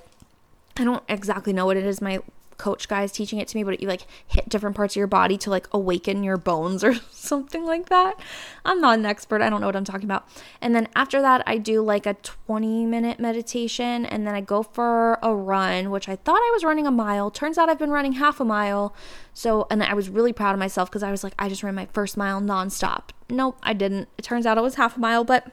I 0.78 0.84
don't 0.84 1.04
exactly 1.08 1.54
know 1.54 1.66
what 1.66 1.78
it 1.78 1.86
is. 1.86 2.02
My 2.02 2.20
coach 2.60 2.88
guys 2.88 3.12
teaching 3.12 3.40
it 3.40 3.48
to 3.48 3.58
me, 3.58 3.64
but 3.64 3.82
you 3.82 3.88
like 3.88 4.06
hit 4.28 4.48
different 4.48 4.76
parts 4.76 4.94
of 4.94 4.98
your 4.98 5.08
body 5.08 5.38
to 5.40 5.50
like 5.50 5.68
awaken 5.72 6.24
your 6.24 6.38
bones 6.38 6.84
or 6.84 6.94
something 7.10 7.66
like 7.66 7.90
that. 7.90 8.20
I'm 8.64 8.80
not 8.80 9.00
an 9.00 9.06
expert. 9.06 9.42
I 9.42 9.50
don't 9.50 9.62
know 9.62 9.68
what 9.68 9.76
I'm 9.76 9.86
talking 9.86 10.06
about. 10.06 10.28
And 10.62 10.76
then 10.76 10.88
after 10.96 11.22
that, 11.22 11.42
I 11.48 11.58
do 11.58 11.82
like 11.82 12.06
a 12.06 12.14
20 12.14 12.86
minute 12.86 13.20
meditation 13.20 14.06
and 14.06 14.28
then 14.28 14.36
I 14.36 14.42
go 14.42 14.62
for 14.62 15.18
a 15.24 15.34
run, 15.34 15.90
which 15.90 16.08
I 16.08 16.16
thought 16.16 16.38
I 16.38 16.52
was 16.54 16.64
running 16.64 16.86
a 16.86 16.92
mile. 16.92 17.32
Turns 17.32 17.58
out 17.58 17.70
I've 17.70 17.80
been 17.80 17.90
running 17.90 18.14
half 18.14 18.40
a 18.40 18.46
mile. 18.46 18.94
So, 19.34 19.66
and 19.72 19.82
I 19.82 19.94
was 19.94 20.10
really 20.10 20.34
proud 20.34 20.54
of 20.54 20.60
myself 20.60 20.90
because 20.90 21.02
I 21.02 21.12
was 21.12 21.24
like, 21.24 21.34
I 21.40 21.50
just 21.50 21.64
ran 21.64 21.74
my 21.74 21.88
first 21.94 22.18
mile 22.18 22.42
nonstop. 22.42 23.10
Nope, 23.30 23.58
I 23.64 23.74
didn't. 23.74 24.10
It 24.18 24.24
turns 24.24 24.46
out 24.46 24.58
it 24.58 24.62
was 24.62 24.76
half 24.76 24.98
a 24.98 25.00
mile, 25.00 25.24
but 25.24 25.52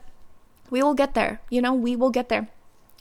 we 0.70 0.82
will 0.82 0.94
get 0.94 1.14
there. 1.14 1.40
You 1.50 1.62
know, 1.62 1.72
we 1.72 1.94
will 1.94 2.10
get 2.10 2.28
there. 2.28 2.48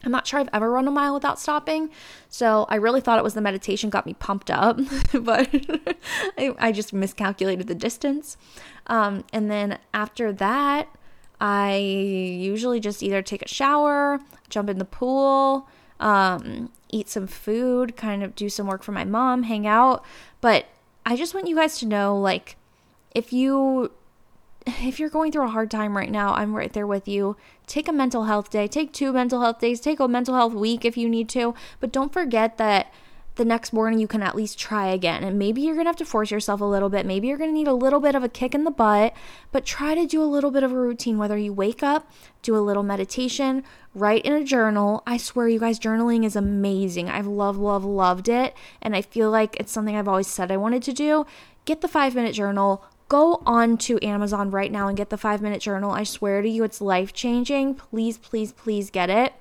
I'm 0.03 0.11
not 0.11 0.27
sure 0.27 0.39
I've 0.39 0.49
ever 0.53 0.69
run 0.69 0.87
a 0.87 0.91
mile 0.91 1.13
without 1.13 1.39
stopping. 1.39 1.89
So 2.29 2.65
I 2.69 2.75
really 2.75 3.01
thought 3.01 3.17
it 3.17 3.23
was 3.23 3.33
the 3.33 3.41
meditation 3.41 3.89
got 3.89 4.05
me 4.05 4.13
pumped 4.13 4.51
up, 4.51 4.77
but 5.19 5.49
I, 6.37 6.53
I, 6.59 6.71
just 6.71 6.93
miscalculated 6.93 7.67
the 7.67 7.75
distance. 7.75 8.37
Um, 8.87 9.23
and 9.33 9.49
then 9.49 9.79
after 9.93 10.31
that, 10.33 10.87
I 11.39 11.77
usually 11.77 12.79
just 12.79 13.01
either 13.01 13.21
take 13.21 13.41
a 13.41 13.47
shower, 13.47 14.19
jump 14.49 14.69
in 14.69 14.77
the 14.77 14.85
pool, 14.85 15.67
um, 15.99 16.71
eat 16.89 17.09
some 17.09 17.27
food, 17.27 17.97
kind 17.97 18.23
of 18.23 18.35
do 18.35 18.49
some 18.49 18.67
work 18.67 18.83
for 18.83 18.91
my 18.91 19.05
mom, 19.05 19.43
hang 19.43 19.65
out. 19.65 20.05
But 20.39 20.65
I 21.05 21.15
just 21.15 21.33
want 21.33 21.47
you 21.47 21.55
guys 21.55 21.79
to 21.79 21.85
know 21.85 22.17
like, 22.17 22.57
if 23.13 23.33
you 23.33 23.91
if 24.65 24.99
you're 24.99 25.09
going 25.09 25.31
through 25.31 25.45
a 25.45 25.49
hard 25.49 25.69
time 25.69 25.95
right 25.95 26.11
now, 26.11 26.33
I'm 26.33 26.55
right 26.55 26.71
there 26.73 26.87
with 26.87 27.07
you. 27.07 27.37
Take 27.67 27.87
a 27.87 27.93
mental 27.93 28.25
health 28.25 28.49
day, 28.49 28.67
take 28.67 28.93
two 28.93 29.13
mental 29.13 29.41
health 29.41 29.59
days, 29.59 29.79
take 29.79 29.99
a 29.99 30.07
mental 30.07 30.35
health 30.35 30.53
week 30.53 30.85
if 30.85 30.97
you 30.97 31.07
need 31.09 31.29
to, 31.29 31.53
but 31.79 31.91
don't 31.91 32.13
forget 32.13 32.57
that 32.57 32.91
the 33.35 33.45
next 33.45 33.73
morning 33.73 33.99
you 33.99 34.07
can 34.07 34.23
at 34.23 34.35
least 34.35 34.57
try 34.57 34.87
again. 34.87 35.23
And 35.23 35.37
maybe 35.37 35.61
you're 35.61 35.75
to 35.75 35.83
have 35.83 35.95
to 35.97 36.05
force 36.05 36.31
yourself 36.31 36.61
a 36.61 36.65
little 36.65 36.89
bit. 36.89 37.05
Maybe 37.05 37.27
you're 37.27 37.37
to 37.37 37.51
need 37.51 37.67
a 37.67 37.73
little 37.73 37.99
bit 37.99 38.15
of 38.15 38.23
a 38.23 38.29
kick 38.29 38.55
in 38.55 38.63
the 38.63 38.71
butt, 38.71 39.13
but 39.51 39.65
try 39.65 39.93
to 39.93 40.07
do 40.07 40.23
a 40.23 40.25
little 40.25 40.51
bit 40.51 40.63
of 40.63 40.71
a 40.71 40.79
routine, 40.79 41.17
whether 41.17 41.37
you 41.37 41.53
wake 41.53 41.83
up, 41.83 42.09
do 42.41 42.55
a 42.55 42.59
little 42.59 42.83
meditation, 42.83 43.63
write 43.93 44.25
in 44.25 44.33
a 44.33 44.43
journal. 44.43 45.03
I 45.05 45.17
swear, 45.17 45.49
you 45.49 45.59
guys, 45.59 45.79
journaling 45.79 46.25
is 46.25 46.35
amazing. 46.35 47.09
I've 47.09 47.27
loved, 47.27 47.59
loved, 47.59 47.85
loved 47.85 48.29
it. 48.29 48.55
And 48.81 48.95
I 48.95 49.01
feel 49.01 49.29
like 49.29 49.57
it's 49.57 49.71
something 49.71 49.95
I've 49.95 50.07
always 50.07 50.27
said 50.27 50.51
I 50.51 50.57
wanted 50.57 50.83
to 50.83 50.93
do. 50.93 51.25
Get 51.65 51.81
the 51.81 51.87
five 51.87 52.15
minute 52.15 52.35
journal, 52.35 52.85
go 53.07 53.41
on 53.45 53.77
to 53.77 54.03
Amazon 54.05 54.51
right 54.51 54.71
now 54.71 54.87
and 54.87 54.97
get 54.97 55.09
the 55.09 55.17
five 55.17 55.41
minute 55.41 55.61
journal. 55.61 55.91
I 55.91 56.03
swear 56.03 56.41
to 56.41 56.49
you, 56.49 56.63
it's 56.63 56.81
life 56.81 57.13
changing. 57.13 57.75
Please, 57.75 58.17
please, 58.17 58.51
please 58.51 58.89
get 58.89 59.09
it. 59.09 59.33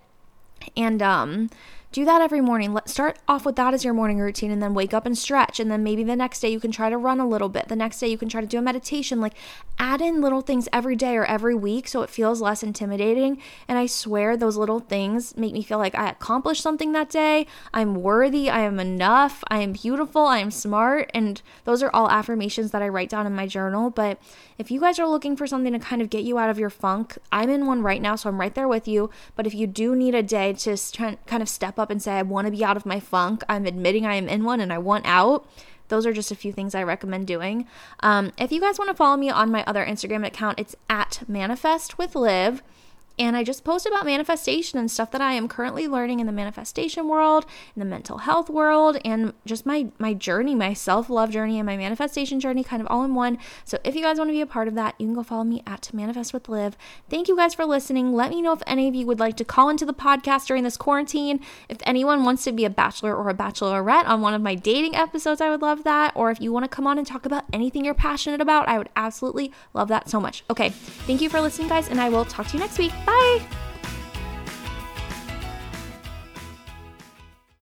And 0.76 1.02
um, 1.02 1.50
do 1.94 2.04
that 2.04 2.20
every 2.20 2.40
morning. 2.40 2.74
Let 2.74 2.88
start 2.88 3.20
off 3.28 3.46
with 3.46 3.54
that 3.54 3.72
as 3.72 3.84
your 3.84 3.94
morning 3.94 4.18
routine 4.18 4.50
and 4.50 4.60
then 4.60 4.74
wake 4.74 4.92
up 4.92 5.06
and 5.06 5.16
stretch 5.16 5.60
and 5.60 5.70
then 5.70 5.84
maybe 5.84 6.02
the 6.02 6.16
next 6.16 6.40
day 6.40 6.48
you 6.48 6.58
can 6.58 6.72
try 6.72 6.90
to 6.90 6.98
run 6.98 7.20
a 7.20 7.28
little 7.28 7.48
bit. 7.48 7.68
The 7.68 7.76
next 7.76 8.00
day 8.00 8.08
you 8.08 8.18
can 8.18 8.28
try 8.28 8.40
to 8.40 8.48
do 8.48 8.58
a 8.58 8.62
meditation. 8.62 9.20
Like 9.20 9.34
add 9.78 10.00
in 10.00 10.20
little 10.20 10.40
things 10.40 10.68
every 10.72 10.96
day 10.96 11.16
or 11.16 11.24
every 11.24 11.54
week 11.54 11.86
so 11.86 12.02
it 12.02 12.10
feels 12.10 12.40
less 12.40 12.64
intimidating. 12.64 13.40
And 13.68 13.78
I 13.78 13.86
swear 13.86 14.36
those 14.36 14.56
little 14.56 14.80
things 14.80 15.36
make 15.36 15.52
me 15.52 15.62
feel 15.62 15.78
like 15.78 15.94
I 15.94 16.10
accomplished 16.10 16.62
something 16.62 16.90
that 16.92 17.10
day. 17.10 17.46
I'm 17.72 17.94
worthy, 17.94 18.50
I 18.50 18.62
am 18.62 18.80
enough, 18.80 19.44
I 19.48 19.60
am 19.60 19.72
beautiful, 19.72 20.26
I 20.26 20.38
am 20.38 20.50
smart, 20.50 21.12
and 21.14 21.40
those 21.62 21.80
are 21.80 21.90
all 21.94 22.10
affirmations 22.10 22.72
that 22.72 22.82
I 22.82 22.88
write 22.88 23.08
down 23.08 23.24
in 23.24 23.36
my 23.36 23.46
journal, 23.46 23.90
but 23.90 24.18
if 24.58 24.70
you 24.70 24.80
guys 24.80 24.98
are 24.98 25.08
looking 25.08 25.36
for 25.36 25.46
something 25.46 25.72
to 25.72 25.78
kind 25.78 26.00
of 26.00 26.10
get 26.10 26.22
you 26.22 26.38
out 26.38 26.50
of 26.50 26.58
your 26.58 26.70
funk, 26.70 27.18
I'm 27.32 27.50
in 27.50 27.66
one 27.66 27.82
right 27.82 28.00
now, 28.00 28.14
so 28.14 28.28
I'm 28.28 28.40
right 28.40 28.54
there 28.54 28.68
with 28.68 28.86
you. 28.86 29.10
But 29.34 29.46
if 29.46 29.54
you 29.54 29.66
do 29.66 29.96
need 29.96 30.14
a 30.14 30.22
day 30.22 30.52
to 30.52 30.76
kind 31.26 31.42
of 31.42 31.48
step 31.48 31.78
up 31.78 31.83
and 31.90 32.02
say, 32.02 32.12
I 32.12 32.22
want 32.22 32.46
to 32.46 32.50
be 32.50 32.64
out 32.64 32.76
of 32.76 32.86
my 32.86 33.00
funk, 33.00 33.42
I'm 33.48 33.66
admitting 33.66 34.06
I 34.06 34.14
am 34.14 34.28
in 34.28 34.44
one 34.44 34.60
and 34.60 34.72
I 34.72 34.78
want 34.78 35.06
out. 35.06 35.48
Those 35.88 36.06
are 36.06 36.12
just 36.12 36.30
a 36.30 36.36
few 36.36 36.52
things 36.52 36.74
I 36.74 36.82
recommend 36.82 37.26
doing. 37.26 37.66
Um, 38.00 38.32
if 38.38 38.50
you 38.50 38.60
guys 38.60 38.78
want 38.78 38.88
to 38.88 38.94
follow 38.94 39.16
me 39.16 39.30
on 39.30 39.50
my 39.50 39.62
other 39.66 39.84
Instagram 39.84 40.26
account, 40.26 40.58
it's 40.58 40.74
at 40.88 41.22
Manifest 41.28 41.98
with 41.98 42.14
Liv. 42.14 42.62
And 43.18 43.36
I 43.36 43.44
just 43.44 43.62
post 43.62 43.86
about 43.86 44.04
manifestation 44.04 44.78
and 44.78 44.90
stuff 44.90 45.10
that 45.12 45.20
I 45.20 45.34
am 45.34 45.46
currently 45.46 45.86
learning 45.86 46.18
in 46.20 46.26
the 46.26 46.32
manifestation 46.32 47.06
world, 47.08 47.46
in 47.76 47.80
the 47.80 47.86
mental 47.86 48.18
health 48.18 48.50
world, 48.50 48.98
and 49.04 49.32
just 49.46 49.64
my 49.64 49.88
my 49.98 50.14
journey, 50.14 50.54
my 50.54 50.72
self-love 50.72 51.30
journey 51.30 51.58
and 51.58 51.66
my 51.66 51.76
manifestation 51.76 52.40
journey 52.40 52.64
kind 52.64 52.82
of 52.82 52.88
all 52.90 53.04
in 53.04 53.14
one. 53.14 53.38
So 53.64 53.78
if 53.84 53.94
you 53.94 54.02
guys 54.02 54.18
want 54.18 54.30
to 54.30 54.32
be 54.32 54.40
a 54.40 54.46
part 54.46 54.66
of 54.66 54.74
that, 54.74 54.96
you 54.98 55.06
can 55.06 55.14
go 55.14 55.22
follow 55.22 55.44
me 55.44 55.62
at 55.66 55.92
Manifest 55.94 56.32
with 56.32 56.48
Liv. 56.48 56.76
Thank 57.08 57.28
you 57.28 57.36
guys 57.36 57.54
for 57.54 57.64
listening. 57.64 58.12
Let 58.12 58.30
me 58.30 58.42
know 58.42 58.52
if 58.52 58.62
any 58.66 58.88
of 58.88 58.94
you 58.94 59.06
would 59.06 59.20
like 59.20 59.36
to 59.36 59.44
call 59.44 59.68
into 59.68 59.86
the 59.86 59.94
podcast 59.94 60.46
during 60.46 60.64
this 60.64 60.76
quarantine. 60.76 61.40
If 61.68 61.78
anyone 61.84 62.24
wants 62.24 62.42
to 62.44 62.52
be 62.52 62.64
a 62.64 62.70
bachelor 62.70 63.14
or 63.14 63.28
a 63.28 63.34
bachelorette 63.34 64.06
on 64.06 64.22
one 64.22 64.34
of 64.34 64.42
my 64.42 64.56
dating 64.56 64.96
episodes, 64.96 65.40
I 65.40 65.50
would 65.50 65.62
love 65.62 65.84
that. 65.84 66.12
Or 66.16 66.30
if 66.30 66.40
you 66.40 66.52
want 66.52 66.64
to 66.64 66.68
come 66.68 66.86
on 66.86 66.98
and 66.98 67.06
talk 67.06 67.26
about 67.26 67.44
anything 67.52 67.84
you're 67.84 67.94
passionate 67.94 68.40
about, 68.40 68.68
I 68.68 68.78
would 68.78 68.88
absolutely 68.96 69.52
love 69.72 69.88
that 69.88 70.10
so 70.10 70.20
much. 70.20 70.42
Okay, 70.50 70.70
thank 70.70 71.20
you 71.20 71.28
for 71.28 71.40
listening, 71.40 71.68
guys, 71.68 71.88
and 71.88 72.00
I 72.00 72.08
will 72.08 72.24
talk 72.24 72.48
to 72.48 72.54
you 72.54 72.60
next 72.60 72.78
week. 72.78 72.92
Bye. 73.06 73.40